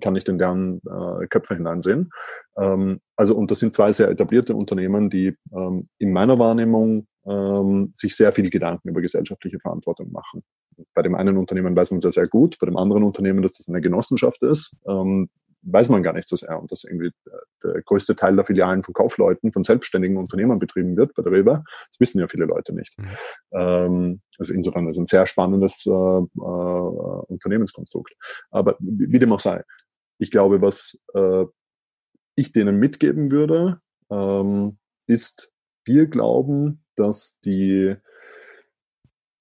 kann 0.00 0.12
nicht 0.12 0.28
in 0.28 0.38
deren 0.38 0.80
äh, 0.86 1.26
Köpfe 1.26 1.54
hineinsehen. 1.54 2.10
Ähm, 2.56 3.00
also, 3.16 3.34
und 3.34 3.50
das 3.50 3.60
sind 3.60 3.74
zwei 3.74 3.92
sehr 3.92 4.08
etablierte 4.08 4.54
Unternehmen, 4.54 5.10
die 5.10 5.36
ähm, 5.54 5.88
in 5.98 6.12
meiner 6.12 6.38
Wahrnehmung 6.38 7.06
ähm, 7.26 7.90
sich 7.94 8.16
sehr 8.16 8.32
viel 8.32 8.50
Gedanken 8.50 8.88
über 8.88 9.00
gesellschaftliche 9.00 9.58
Verantwortung 9.58 10.12
machen. 10.12 10.42
Bei 10.94 11.02
dem 11.02 11.14
einen 11.14 11.36
Unternehmen 11.36 11.76
weiß 11.76 11.92
man 11.92 12.00
sehr, 12.00 12.12
sehr 12.12 12.26
gut, 12.26 12.58
bei 12.58 12.66
dem 12.66 12.76
anderen 12.76 13.04
Unternehmen, 13.04 13.42
dass 13.42 13.54
das 13.54 13.68
eine 13.68 13.80
Genossenschaft 13.80 14.42
ist, 14.42 14.76
ähm, 14.86 15.28
weiß 15.66 15.88
man 15.88 16.02
gar 16.02 16.12
nicht 16.12 16.28
so 16.28 16.36
sehr. 16.36 16.60
Und 16.60 16.70
dass 16.70 16.84
irgendwie 16.84 17.10
der 17.62 17.82
größte 17.82 18.16
Teil 18.16 18.36
der 18.36 18.44
Filialen 18.44 18.82
von 18.82 18.94
Kaufleuten, 18.94 19.52
von 19.52 19.62
selbstständigen 19.62 20.16
Unternehmern 20.16 20.58
betrieben 20.58 20.96
wird 20.96 21.14
bei 21.14 21.22
der 21.22 21.32
Rewe, 21.32 21.64
das 21.90 22.00
wissen 22.00 22.20
ja 22.20 22.28
viele 22.28 22.44
Leute 22.44 22.74
nicht. 22.74 22.98
Mhm. 22.98 23.10
Ähm, 23.52 24.20
also 24.38 24.52
insofern 24.52 24.88
ist 24.88 24.98
ein 24.98 25.06
sehr 25.06 25.26
spannendes 25.26 25.86
äh, 25.86 25.90
äh, 25.90 26.22
Unternehmenskonstrukt. 27.28 28.14
Aber 28.50 28.76
wie, 28.80 29.12
wie 29.12 29.18
dem 29.18 29.32
auch 29.32 29.40
sei, 29.40 29.62
ich 30.18 30.30
glaube, 30.30 30.60
was 30.60 30.98
äh, 31.14 31.44
ich 32.36 32.52
denen 32.52 32.78
mitgeben 32.78 33.30
würde, 33.30 33.80
ähm, 34.10 34.78
ist, 35.06 35.52
wir 35.84 36.06
glauben, 36.06 36.83
dass 36.96 37.40
die 37.44 37.96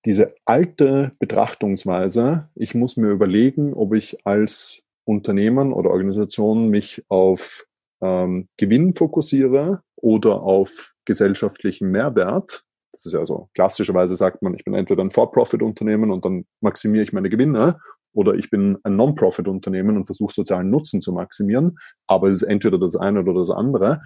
diese 0.06 0.36
alte 0.46 1.12
Betrachtungsweise, 1.20 2.50
ich 2.56 2.76
muss 2.76 2.98
mir 2.98 3.10
überlegen, 3.10 3.74
ob 3.74 3.94
ich 3.94 4.26
als 4.26 4.84
Unternehmen 5.06 5.72
oder 5.72 5.92
Organisation 5.92 6.70
mich 6.70 7.04
auf 7.08 7.66
ähm, 8.02 8.48
Gewinn 8.58 8.96
fokussiere 8.96 9.82
oder 9.96 10.42
auf 10.42 10.94
gesellschaftlichen 11.06 11.90
Mehrwert. 11.90 12.66
Das 12.92 13.06
ist 13.06 13.14
ja 13.14 13.26
so, 13.26 13.50
klassischerweise 13.54 14.16
sagt 14.16 14.42
man, 14.42 14.54
ich 14.54 14.66
bin 14.66 14.74
entweder 14.74 15.04
ein 15.04 15.12
For-Profit-Unternehmen 15.12 16.12
und 16.12 16.26
dann 16.26 16.46
maximiere 16.62 17.04
ich 17.04 17.14
meine 17.14 17.30
Gewinne 17.30 17.80
oder 18.14 18.36
ich 18.36 18.50
bin 18.50 18.78
ein 18.84 18.96
Non-Profit-Unternehmen 18.96 19.98
und 19.98 20.06
versuche 20.06 20.34
sozialen 20.34 20.70
Nutzen 20.70 21.02
zu 21.02 21.14
maximieren, 21.14 21.80
aber 22.08 22.28
es 22.28 22.44
ist 22.44 22.48
entweder 22.48 22.78
das 22.78 22.96
eine 22.96 23.22
oder 23.22 23.34
das 23.34 23.50
andere. 23.50 24.02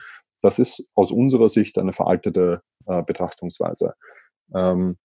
Das 0.47 0.59
ist 0.59 0.89
aus 0.95 1.11
unserer 1.11 1.49
Sicht 1.49 1.77
eine 1.77 1.91
veraltete 1.91 2.61
äh, 2.85 3.03
Betrachtungsweise. 3.03 3.95
Ähm, 4.55 4.95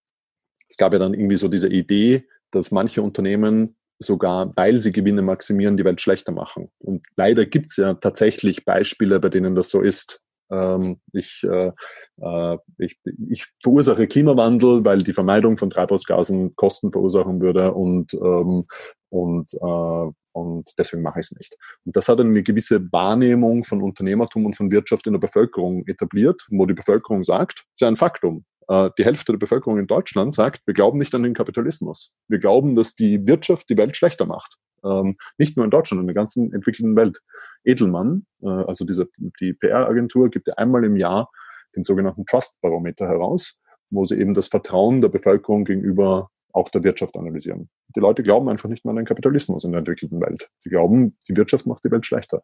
es 0.68 0.76
gab 0.76 0.92
ja 0.92 1.00
dann 1.00 1.14
irgendwie 1.14 1.36
so 1.36 1.48
diese 1.48 1.68
Idee, 1.68 2.28
dass 2.52 2.70
manche 2.70 3.02
Unternehmen 3.02 3.74
sogar, 3.98 4.52
weil 4.54 4.78
sie 4.78 4.92
Gewinne 4.92 5.22
maximieren, 5.22 5.76
die 5.76 5.84
Welt 5.84 6.00
schlechter 6.00 6.30
machen. 6.30 6.70
Und 6.84 7.04
leider 7.16 7.44
gibt 7.44 7.70
es 7.70 7.76
ja 7.76 7.94
tatsächlich 7.94 8.64
Beispiele, 8.64 9.18
bei 9.18 9.30
denen 9.30 9.56
das 9.56 9.68
so 9.68 9.80
ist. 9.80 10.20
Ähm, 10.48 11.00
ich, 11.12 11.42
äh, 11.42 11.72
äh, 12.20 12.58
ich, 12.78 13.00
ich 13.28 13.46
verursache 13.60 14.06
Klimawandel, 14.06 14.84
weil 14.84 14.98
die 14.98 15.12
Vermeidung 15.12 15.58
von 15.58 15.70
Treibhausgasen 15.70 16.54
Kosten 16.54 16.92
verursachen 16.92 17.42
würde 17.42 17.74
und, 17.74 18.14
ähm, 18.14 18.66
und, 19.08 19.52
äh, 19.54 20.12
und 20.32 20.70
deswegen 20.78 21.02
mache 21.02 21.20
ich 21.20 21.26
es 21.26 21.32
nicht. 21.32 21.56
Und 21.84 21.96
das 21.96 22.08
hat 22.08 22.20
eine 22.20 22.42
gewisse 22.42 22.90
Wahrnehmung 22.92 23.64
von 23.64 23.82
Unternehmertum 23.82 24.46
und 24.46 24.56
von 24.56 24.70
Wirtschaft 24.70 25.06
in 25.06 25.12
der 25.12 25.20
Bevölkerung 25.20 25.86
etabliert, 25.86 26.46
wo 26.50 26.66
die 26.66 26.74
Bevölkerung 26.74 27.24
sagt, 27.24 27.60
es 27.60 27.74
ist 27.74 27.80
ja 27.80 27.88
ein 27.88 27.96
Faktum. 27.96 28.44
Äh, 28.68 28.90
die 28.98 29.04
Hälfte 29.04 29.32
der 29.32 29.38
Bevölkerung 29.38 29.78
in 29.78 29.86
Deutschland 29.86 30.34
sagt, 30.34 30.66
wir 30.66 30.74
glauben 30.74 30.98
nicht 30.98 31.14
an 31.14 31.22
den 31.22 31.34
Kapitalismus. 31.34 32.14
Wir 32.28 32.38
glauben, 32.38 32.74
dass 32.74 32.94
die 32.94 33.26
Wirtschaft 33.26 33.68
die 33.70 33.76
Welt 33.76 33.96
schlechter 33.96 34.26
macht. 34.26 34.56
Ähm, 34.84 35.14
nicht 35.38 35.56
nur 35.56 35.64
in 35.64 35.70
Deutschland, 35.70 36.00
in 36.00 36.06
der 36.06 36.14
ganzen 36.14 36.52
entwickelten 36.52 36.96
Welt. 36.96 37.20
Edelmann, 37.64 38.26
äh, 38.42 38.48
also 38.48 38.84
diese, 38.84 39.08
die 39.40 39.52
PR-Agentur, 39.52 40.30
gibt 40.30 40.56
einmal 40.58 40.84
im 40.84 40.96
Jahr 40.96 41.30
den 41.76 41.84
sogenannten 41.84 42.26
Trust-Barometer 42.26 43.06
heraus, 43.06 43.60
wo 43.90 44.04
sie 44.04 44.18
eben 44.18 44.34
das 44.34 44.48
Vertrauen 44.48 45.00
der 45.00 45.08
Bevölkerung 45.08 45.64
gegenüber 45.64 46.30
auch 46.52 46.68
der 46.68 46.84
Wirtschaft 46.84 47.16
analysieren. 47.16 47.68
Die 47.96 48.00
Leute 48.00 48.22
glauben 48.22 48.48
einfach 48.48 48.68
nicht 48.68 48.84
mehr 48.84 48.90
an 48.90 48.96
den 48.96 49.06
Kapitalismus 49.06 49.64
in 49.64 49.72
der 49.72 49.80
entwickelten 49.80 50.20
Welt. 50.20 50.50
Sie 50.58 50.70
glauben, 50.70 51.16
die 51.28 51.36
Wirtschaft 51.36 51.66
macht 51.66 51.84
die 51.84 51.90
Welt 51.90 52.06
schlechter. 52.06 52.42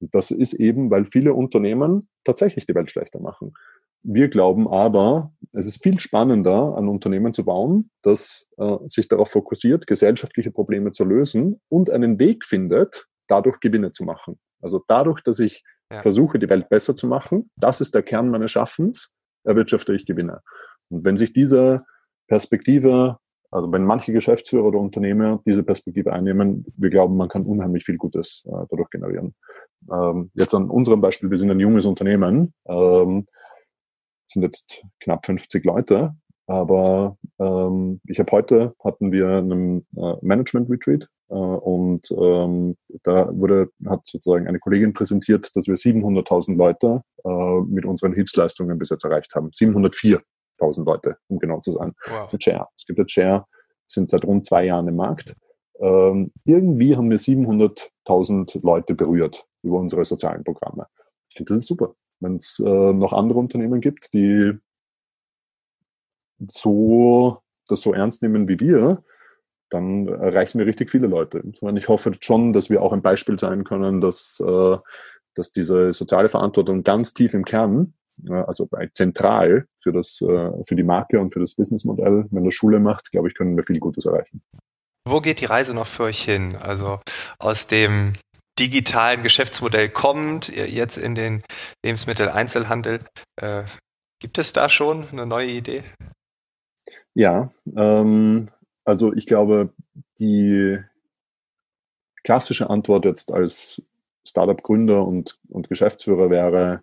Und 0.00 0.14
das 0.14 0.30
ist 0.30 0.54
eben, 0.54 0.90
weil 0.90 1.06
viele 1.06 1.34
Unternehmen 1.34 2.08
tatsächlich 2.24 2.66
die 2.66 2.74
Welt 2.74 2.90
schlechter 2.90 3.20
machen. 3.20 3.54
Wir 4.02 4.28
glauben 4.28 4.68
aber, 4.68 5.32
es 5.52 5.66
ist 5.66 5.82
viel 5.82 5.98
spannender, 5.98 6.76
ein 6.76 6.88
Unternehmen 6.88 7.34
zu 7.34 7.44
bauen, 7.44 7.90
das 8.02 8.48
äh, 8.56 8.76
sich 8.86 9.08
darauf 9.08 9.30
fokussiert, 9.30 9.86
gesellschaftliche 9.86 10.52
Probleme 10.52 10.92
zu 10.92 11.04
lösen 11.04 11.60
und 11.68 11.90
einen 11.90 12.20
Weg 12.20 12.44
findet, 12.44 13.08
dadurch 13.26 13.58
Gewinne 13.60 13.92
zu 13.92 14.04
machen. 14.04 14.38
Also 14.60 14.82
dadurch, 14.86 15.20
dass 15.22 15.40
ich 15.40 15.64
ja. 15.90 16.00
versuche, 16.00 16.38
die 16.38 16.48
Welt 16.48 16.68
besser 16.68 16.94
zu 16.94 17.06
machen, 17.08 17.50
das 17.56 17.80
ist 17.80 17.94
der 17.94 18.02
Kern 18.02 18.30
meines 18.30 18.52
Schaffens, 18.52 19.14
erwirtschafte 19.44 19.94
ich 19.94 20.06
Gewinne. 20.06 20.42
Und 20.90 21.04
wenn 21.04 21.16
sich 21.16 21.32
diese 21.32 21.84
Perspektive, 22.28 23.18
also 23.50 23.72
wenn 23.72 23.84
manche 23.84 24.12
Geschäftsführer 24.12 24.64
oder 24.66 24.78
Unternehmer 24.78 25.40
diese 25.46 25.62
Perspektive 25.62 26.12
einnehmen, 26.12 26.66
wir 26.76 26.90
glauben, 26.90 27.16
man 27.16 27.28
kann 27.28 27.44
unheimlich 27.44 27.84
viel 27.84 27.96
Gutes 27.96 28.44
äh, 28.46 28.66
dadurch 28.70 28.90
generieren. 28.90 29.34
Ähm, 29.90 30.30
jetzt 30.34 30.54
an 30.54 30.70
unserem 30.70 31.00
Beispiel, 31.00 31.30
wir 31.30 31.36
sind 31.36 31.50
ein 31.50 31.60
junges 31.60 31.86
Unternehmen. 31.86 32.52
Ähm, 32.66 33.26
sind 34.30 34.42
jetzt 34.42 34.82
knapp 35.00 35.24
50 35.24 35.64
Leute. 35.64 36.14
Aber 36.46 37.18
ähm, 37.38 38.00
ich 38.06 38.18
habe 38.18 38.32
heute 38.32 38.74
hatten 38.82 39.12
wir 39.12 39.28
einen 39.28 39.86
äh, 39.96 40.14
Management 40.22 40.70
Retreat 40.70 41.06
äh, 41.28 41.34
und 41.34 42.10
ähm, 42.10 42.74
da 43.02 43.28
wurde 43.36 43.70
hat 43.86 44.00
sozusagen 44.06 44.48
eine 44.48 44.58
Kollegin 44.58 44.94
präsentiert, 44.94 45.54
dass 45.54 45.66
wir 45.66 45.74
700.000 45.74 46.56
Leute 46.56 47.00
äh, 47.24 47.60
mit 47.66 47.84
unseren 47.84 48.14
Hilfsleistungen 48.14 48.78
bis 48.78 48.88
jetzt 48.88 49.04
erreicht 49.04 49.34
haben. 49.34 49.50
704.000 50.58 50.84
Leute, 50.84 51.16
um 51.28 51.38
genau 51.38 51.60
zu 51.60 51.70
sein. 51.72 51.94
Wow. 52.06 52.30
Share. 52.38 52.68
Es 52.76 52.86
gibt 52.86 52.98
jetzt 52.98 53.12
Share, 53.12 53.46
sind 53.86 54.10
seit 54.10 54.24
rund 54.24 54.46
zwei 54.46 54.64
Jahren 54.64 54.88
im 54.88 54.96
Markt. 54.96 55.34
Ähm, 55.80 56.32
irgendwie 56.44 56.96
haben 56.96 57.10
wir 57.10 57.18
700.000 57.18 58.60
Leute 58.62 58.94
berührt 58.94 59.44
über 59.62 59.78
unsere 59.78 60.04
sozialen 60.04 60.44
Programme. 60.44 60.86
Ich 61.28 61.36
finde 61.36 61.54
das 61.54 61.66
super. 61.66 61.94
Wenn 62.20 62.36
es 62.36 62.58
äh, 62.58 62.92
noch 62.92 63.12
andere 63.12 63.38
Unternehmen 63.38 63.80
gibt, 63.80 64.12
die 64.12 64.52
so 66.52 67.38
das 67.68 67.80
so 67.82 67.92
ernst 67.92 68.22
nehmen 68.22 68.48
wie 68.48 68.58
wir, 68.60 69.02
dann 69.70 70.08
erreichen 70.08 70.58
wir 70.58 70.66
richtig 70.66 70.90
viele 70.90 71.06
Leute. 71.06 71.42
Ich 71.76 71.88
hoffe 71.88 72.12
schon, 72.20 72.52
dass 72.52 72.70
wir 72.70 72.82
auch 72.82 72.92
ein 72.92 73.02
Beispiel 73.02 73.38
sein 73.38 73.64
können, 73.64 74.00
dass, 74.00 74.42
äh, 74.44 74.76
dass 75.34 75.52
diese 75.52 75.92
soziale 75.92 76.28
Verantwortung 76.28 76.82
ganz 76.82 77.12
tief 77.12 77.34
im 77.34 77.44
Kern, 77.44 77.94
also 78.28 78.68
zentral 78.92 79.66
für, 79.76 79.92
das, 79.92 80.20
äh, 80.20 80.50
für 80.64 80.76
die 80.76 80.82
Marke 80.82 81.20
und 81.20 81.32
für 81.32 81.40
das 81.40 81.54
Businessmodell, 81.54 82.26
wenn 82.30 82.44
das 82.44 82.54
Schule 82.54 82.80
macht, 82.80 83.10
glaube 83.10 83.28
ich, 83.28 83.34
können 83.34 83.56
wir 83.56 83.64
viel 83.64 83.78
Gutes 83.78 84.06
erreichen. 84.06 84.42
Wo 85.06 85.20
geht 85.20 85.40
die 85.40 85.46
Reise 85.46 85.74
noch 85.74 85.86
für 85.86 86.04
euch 86.04 86.22
hin? 86.22 86.56
Also 86.56 87.00
aus 87.38 87.66
dem 87.66 88.14
digitalen 88.58 89.22
Geschäftsmodell 89.22 89.88
kommt, 89.88 90.48
jetzt 90.48 90.98
in 90.98 91.14
den 91.14 91.42
Lebensmitteleinzelhandel. 91.84 93.00
Äh, 93.36 93.64
gibt 94.20 94.38
es 94.38 94.52
da 94.52 94.68
schon 94.68 95.08
eine 95.08 95.26
neue 95.26 95.48
Idee? 95.48 95.84
Ja, 97.14 97.52
ähm, 97.76 98.50
also 98.84 99.12
ich 99.12 99.26
glaube, 99.26 99.72
die 100.18 100.78
klassische 102.24 102.68
Antwort 102.68 103.04
jetzt 103.04 103.32
als 103.32 103.86
Startup-Gründer 104.26 105.06
und, 105.06 105.38
und 105.48 105.68
Geschäftsführer 105.68 106.30
wäre, 106.30 106.82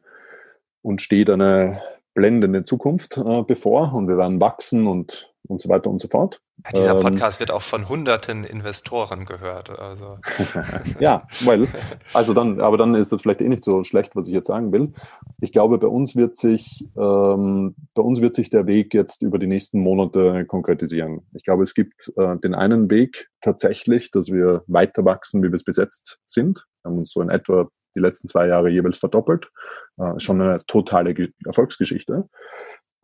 uns 0.86 1.02
steht 1.02 1.30
eine 1.30 1.82
blendende 2.14 2.64
Zukunft 2.64 3.18
äh, 3.18 3.44
bevor 3.44 3.94
und 3.94 4.08
wir 4.08 4.18
werden 4.18 4.40
wachsen 4.40 4.88
und, 4.88 5.34
und 5.48 5.62
so 5.62 5.68
weiter 5.68 5.90
und 5.90 6.00
so 6.00 6.08
fort. 6.08 6.42
Ja, 6.64 6.72
dieser 6.72 6.96
ähm, 6.96 7.02
Podcast 7.02 7.38
ähm, 7.38 7.40
wird 7.42 7.52
auch 7.52 7.62
von 7.62 7.90
hunderten 7.90 8.44
Investoren 8.44 9.26
gehört. 9.26 9.78
Also. 9.78 10.20
ja, 11.00 11.28
weil, 11.44 11.68
also 12.14 12.34
dann, 12.34 12.62
aber 12.62 12.78
dann 12.78 12.96
ist 12.96 13.12
das 13.12 13.24
vielleicht 13.24 13.42
eh 13.42 13.50
nicht 13.50 13.66
so 13.66 13.84
schlecht, 13.84 14.16
was 14.16 14.28
ich 14.28 14.34
jetzt 14.34 14.48
sagen 14.48 14.72
will. 14.72 14.94
Ich 15.42 15.52
glaube, 15.52 15.78
bei 15.80 15.88
uns 15.88 16.16
wird 16.16 16.38
sich, 16.38 16.88
ähm, 16.96 17.76
bei 17.94 18.02
uns 18.02 18.22
wird 18.22 18.36
sich 18.36 18.50
der 18.50 18.68
Weg 18.68 18.94
jetzt 18.94 19.22
über 19.22 19.38
die 19.38 19.48
nächsten 19.48 19.82
Monate 19.82 20.46
konkretisieren. 20.46 21.28
Ich 21.34 21.44
glaube, 21.44 21.64
es 21.64 21.74
gibt 21.74 22.14
äh, 22.16 22.38
den 22.38 22.56
einen 22.56 22.90
Weg 22.90 23.28
tatsächlich, 23.42 24.12
dass 24.12 24.32
wir 24.32 24.64
weiter 24.68 25.04
wachsen, 25.04 25.44
wie 25.44 25.50
wir 25.50 25.56
es 25.56 25.66
besetzt 25.66 26.20
sind. 26.26 26.66
Wir 26.84 26.92
haben 26.92 27.00
uns 27.00 27.12
so 27.12 27.22
in 27.22 27.30
etwa 27.30 27.68
die 27.96 28.02
letzten 28.02 28.28
zwei 28.28 28.48
Jahre 28.48 28.70
jeweils 28.70 28.98
verdoppelt. 28.98 29.50
Äh, 29.98 30.20
schon 30.20 30.42
eine 30.42 30.60
totale 30.68 31.14
Ge 31.14 31.30
Erfolgsgeschichte. 31.46 32.30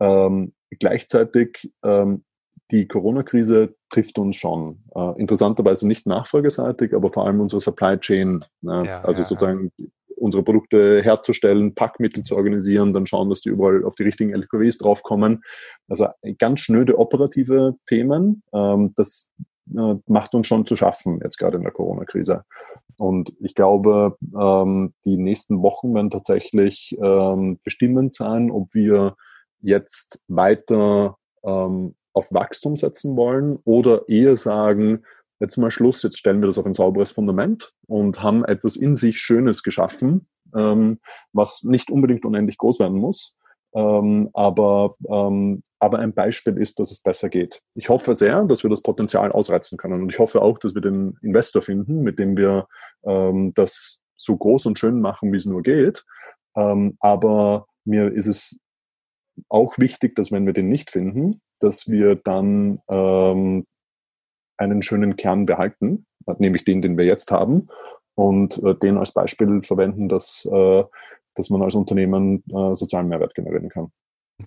Ähm, 0.00 0.52
gleichzeitig 0.78 1.72
ähm, 1.84 2.24
die 2.70 2.88
Corona-Krise 2.88 3.74
trifft 3.90 4.18
uns 4.18 4.36
schon. 4.36 4.82
Äh, 4.94 5.20
interessanterweise 5.20 5.86
nicht 5.86 6.06
nachfrageseitig, 6.06 6.94
aber 6.94 7.12
vor 7.12 7.26
allem 7.26 7.40
unsere 7.40 7.60
Supply 7.60 7.98
Chain. 7.98 8.44
Ne? 8.62 8.84
Ja, 8.86 9.00
also 9.00 9.20
ja, 9.20 9.28
sozusagen 9.28 9.70
ja. 9.76 9.86
unsere 10.16 10.42
Produkte 10.42 11.02
herzustellen, 11.02 11.74
Packmittel 11.74 12.24
zu 12.24 12.34
organisieren, 12.34 12.92
dann 12.92 13.06
schauen, 13.06 13.28
dass 13.28 13.42
die 13.42 13.50
überall 13.50 13.84
auf 13.84 13.94
die 13.94 14.04
richtigen 14.04 14.32
LKWs 14.32 14.78
draufkommen. 14.78 15.42
Also 15.88 16.08
ganz 16.38 16.60
schnöde 16.60 16.98
operative 16.98 17.74
Themen. 17.86 18.42
Ähm, 18.54 18.94
das 18.96 19.30
äh, 19.70 19.94
macht 20.06 20.34
uns 20.34 20.46
schon 20.46 20.66
zu 20.66 20.76
schaffen, 20.76 21.20
jetzt 21.22 21.38
gerade 21.38 21.56
in 21.56 21.62
der 21.62 21.72
Corona-Krise. 21.72 22.44
Und 22.96 23.34
ich 23.40 23.54
glaube, 23.54 24.16
ähm, 24.38 24.94
die 25.04 25.16
nächsten 25.16 25.62
Wochen 25.62 25.94
werden 25.94 26.10
tatsächlich 26.10 26.96
ähm, 27.02 27.58
bestimmend 27.64 28.14
sein, 28.14 28.50
ob 28.50 28.74
wir 28.74 29.16
jetzt 29.60 30.22
weiter 30.28 31.16
ähm, 31.44 31.94
auf 32.12 32.32
Wachstum 32.32 32.76
setzen 32.76 33.16
wollen 33.16 33.58
oder 33.64 34.08
eher 34.08 34.36
sagen, 34.36 35.02
jetzt 35.40 35.56
mal 35.56 35.70
Schluss, 35.70 36.02
jetzt 36.02 36.18
stellen 36.18 36.40
wir 36.40 36.46
das 36.46 36.58
auf 36.58 36.66
ein 36.66 36.74
sauberes 36.74 37.10
Fundament 37.10 37.74
und 37.86 38.22
haben 38.22 38.44
etwas 38.44 38.76
in 38.76 38.96
sich 38.96 39.18
Schönes 39.18 39.62
geschaffen, 39.62 40.28
ähm, 40.54 41.00
was 41.32 41.62
nicht 41.62 41.90
unbedingt 41.90 42.24
unendlich 42.24 42.58
groß 42.58 42.80
werden 42.80 42.98
muss, 42.98 43.36
ähm, 43.74 44.30
aber, 44.32 44.96
ähm, 45.08 45.62
aber 45.78 45.98
ein 45.98 46.12
Beispiel 46.12 46.58
ist, 46.58 46.78
dass 46.78 46.90
es 46.90 47.00
besser 47.00 47.28
geht. 47.28 47.62
Ich 47.74 47.88
hoffe 47.88 48.16
sehr, 48.16 48.44
dass 48.44 48.62
wir 48.62 48.70
das 48.70 48.82
Potenzial 48.82 49.32
ausreizen 49.32 49.78
können 49.78 50.02
und 50.02 50.12
ich 50.12 50.18
hoffe 50.18 50.42
auch, 50.42 50.58
dass 50.58 50.74
wir 50.74 50.82
den 50.82 51.16
Investor 51.22 51.62
finden, 51.62 52.02
mit 52.02 52.18
dem 52.18 52.36
wir 52.36 52.66
ähm, 53.04 53.52
das 53.54 54.00
so 54.16 54.36
groß 54.36 54.66
und 54.66 54.78
schön 54.78 55.00
machen, 55.00 55.32
wie 55.32 55.36
es 55.36 55.46
nur 55.46 55.62
geht. 55.62 56.04
Ähm, 56.54 56.96
aber 57.00 57.66
mir 57.84 58.12
ist 58.12 58.26
es 58.26 58.58
auch 59.48 59.78
wichtig, 59.78 60.14
dass 60.16 60.30
wenn 60.30 60.46
wir 60.46 60.52
den 60.52 60.68
nicht 60.68 60.90
finden, 60.90 61.40
dass 61.60 61.88
wir 61.88 62.16
dann 62.16 62.80
ähm, 62.88 63.64
einen 64.56 64.82
schönen 64.82 65.16
Kern 65.16 65.46
behalten, 65.46 66.06
nämlich 66.38 66.64
den, 66.64 66.82
den 66.82 66.96
wir 66.96 67.04
jetzt 67.04 67.30
haben, 67.30 67.68
und 68.14 68.62
äh, 68.62 68.74
den 68.74 68.98
als 68.98 69.12
Beispiel 69.12 69.62
verwenden, 69.62 70.08
dass, 70.08 70.44
äh, 70.44 70.84
dass 71.34 71.50
man 71.50 71.62
als 71.62 71.74
Unternehmen 71.74 72.44
äh, 72.50 72.74
sozialen 72.74 73.08
Mehrwert 73.08 73.34
generieren 73.34 73.68
kann. 73.68 73.92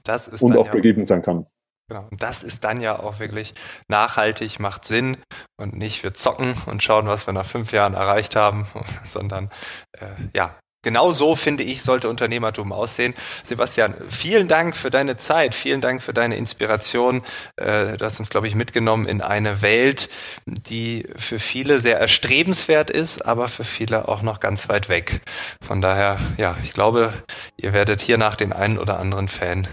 Das 0.04 0.28
ist 0.28 0.42
und 0.42 0.58
auch 0.58 0.66
ja, 0.66 0.72
begeben 0.72 1.06
sein 1.06 1.22
kann. 1.22 1.46
Genau. 1.88 2.08
Und 2.10 2.24
das 2.24 2.44
ist 2.44 2.64
dann 2.64 2.82
ja 2.82 3.00
auch 3.00 3.20
wirklich 3.20 3.54
nachhaltig, 3.88 4.60
macht 4.60 4.86
Sinn 4.86 5.18
und 5.58 5.76
nicht 5.76 6.04
wir 6.04 6.14
zocken 6.14 6.56
und 6.66 6.82
schauen, 6.82 7.06
was 7.06 7.28
wir 7.28 7.34
nach 7.34 7.46
fünf 7.46 7.72
Jahren 7.72 7.94
erreicht 7.94 8.36
haben, 8.36 8.66
sondern 9.04 9.52
äh, 9.94 10.08
ja, 10.36 10.58
Genau 10.86 11.12
so, 11.12 11.36
finde 11.36 11.64
ich, 11.64 11.82
sollte 11.82 12.10
Unternehmertum 12.10 12.72
aussehen. 12.72 13.16
Sebastian, 13.44 13.96
vielen 14.08 14.48
Dank 14.48 14.76
für 14.76 14.92
deine 14.92 15.18
Zeit, 15.18 15.56
vielen 15.56 15.82
Dank 15.82 16.04
für 16.04 16.14
deine 16.14 16.38
Inspiration. 16.38 17.24
Äh, 17.56 17.98
du 17.98 18.06
hast 18.06 18.20
uns, 18.20 18.30
glaube 18.30 18.48
ich, 18.48 18.54
mitgenommen 18.54 19.08
in 19.08 19.24
eine 19.24 19.64
Welt, 19.64 20.10
die 20.46 21.08
für 21.16 21.40
viele 21.40 21.80
sehr 21.80 22.00
erstrebenswert 22.00 22.92
ist, 22.92 23.26
aber 23.26 23.48
für 23.48 23.64
viele 23.64 24.08
auch 24.08 24.22
noch 24.22 24.40
ganz 24.40 24.70
weit 24.70 24.88
weg. 24.88 25.22
Von 25.60 25.82
daher, 25.82 26.20
ja, 26.38 26.56
ich 26.62 26.72
glaube, 26.72 27.14
ihr 27.58 27.74
werdet 27.74 28.00
hier 28.00 28.20
nach 28.20 28.36
den 28.36 28.54
einen 28.54 28.78
oder 28.78 29.00
anderen 29.00 29.28
Fan 29.28 29.68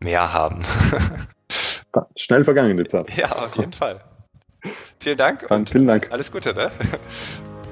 mehr 0.00 0.34
haben. 0.34 0.60
Schnell 2.14 2.44
vergangen 2.44 2.76
die 2.76 2.84
Zeit. 2.84 3.16
Ja, 3.16 3.32
auf 3.32 3.56
jeden 3.56 3.72
Fall. 3.72 4.02
Vielen 5.00 5.16
Dank. 5.16 5.48
Dann, 5.48 5.66
vielen 5.66 5.86
Dank. 5.86 6.08
Alles 6.10 6.30
Gute, 6.30 6.52
ne? 6.52 6.70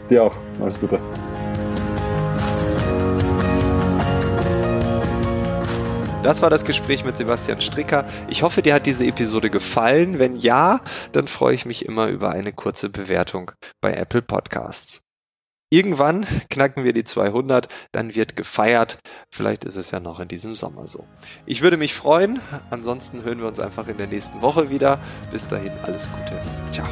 Dir 0.08 0.22
auch. 0.22 0.34
Alles 0.62 0.80
Gute. 0.80 0.98
Das 6.26 6.42
war 6.42 6.50
das 6.50 6.64
Gespräch 6.64 7.04
mit 7.04 7.16
Sebastian 7.16 7.60
Stricker. 7.60 8.04
Ich 8.26 8.42
hoffe, 8.42 8.60
dir 8.60 8.74
hat 8.74 8.84
diese 8.84 9.06
Episode 9.06 9.48
gefallen. 9.48 10.18
Wenn 10.18 10.34
ja, 10.34 10.80
dann 11.12 11.28
freue 11.28 11.54
ich 11.54 11.66
mich 11.66 11.86
immer 11.86 12.08
über 12.08 12.30
eine 12.30 12.52
kurze 12.52 12.90
Bewertung 12.90 13.52
bei 13.80 13.94
Apple 13.94 14.22
Podcasts. 14.22 15.02
Irgendwann 15.70 16.26
knacken 16.50 16.82
wir 16.82 16.92
die 16.92 17.04
200, 17.04 17.68
dann 17.92 18.16
wird 18.16 18.34
gefeiert. 18.34 18.98
Vielleicht 19.32 19.64
ist 19.64 19.76
es 19.76 19.92
ja 19.92 20.00
noch 20.00 20.18
in 20.18 20.26
diesem 20.26 20.56
Sommer 20.56 20.88
so. 20.88 21.04
Ich 21.46 21.62
würde 21.62 21.76
mich 21.76 21.94
freuen. 21.94 22.40
Ansonsten 22.70 23.22
hören 23.22 23.38
wir 23.38 23.46
uns 23.46 23.60
einfach 23.60 23.86
in 23.86 23.96
der 23.96 24.08
nächsten 24.08 24.42
Woche 24.42 24.68
wieder. 24.68 24.98
Bis 25.30 25.46
dahin 25.46 25.70
alles 25.84 26.08
Gute. 26.10 26.42
Ciao. 26.72 26.88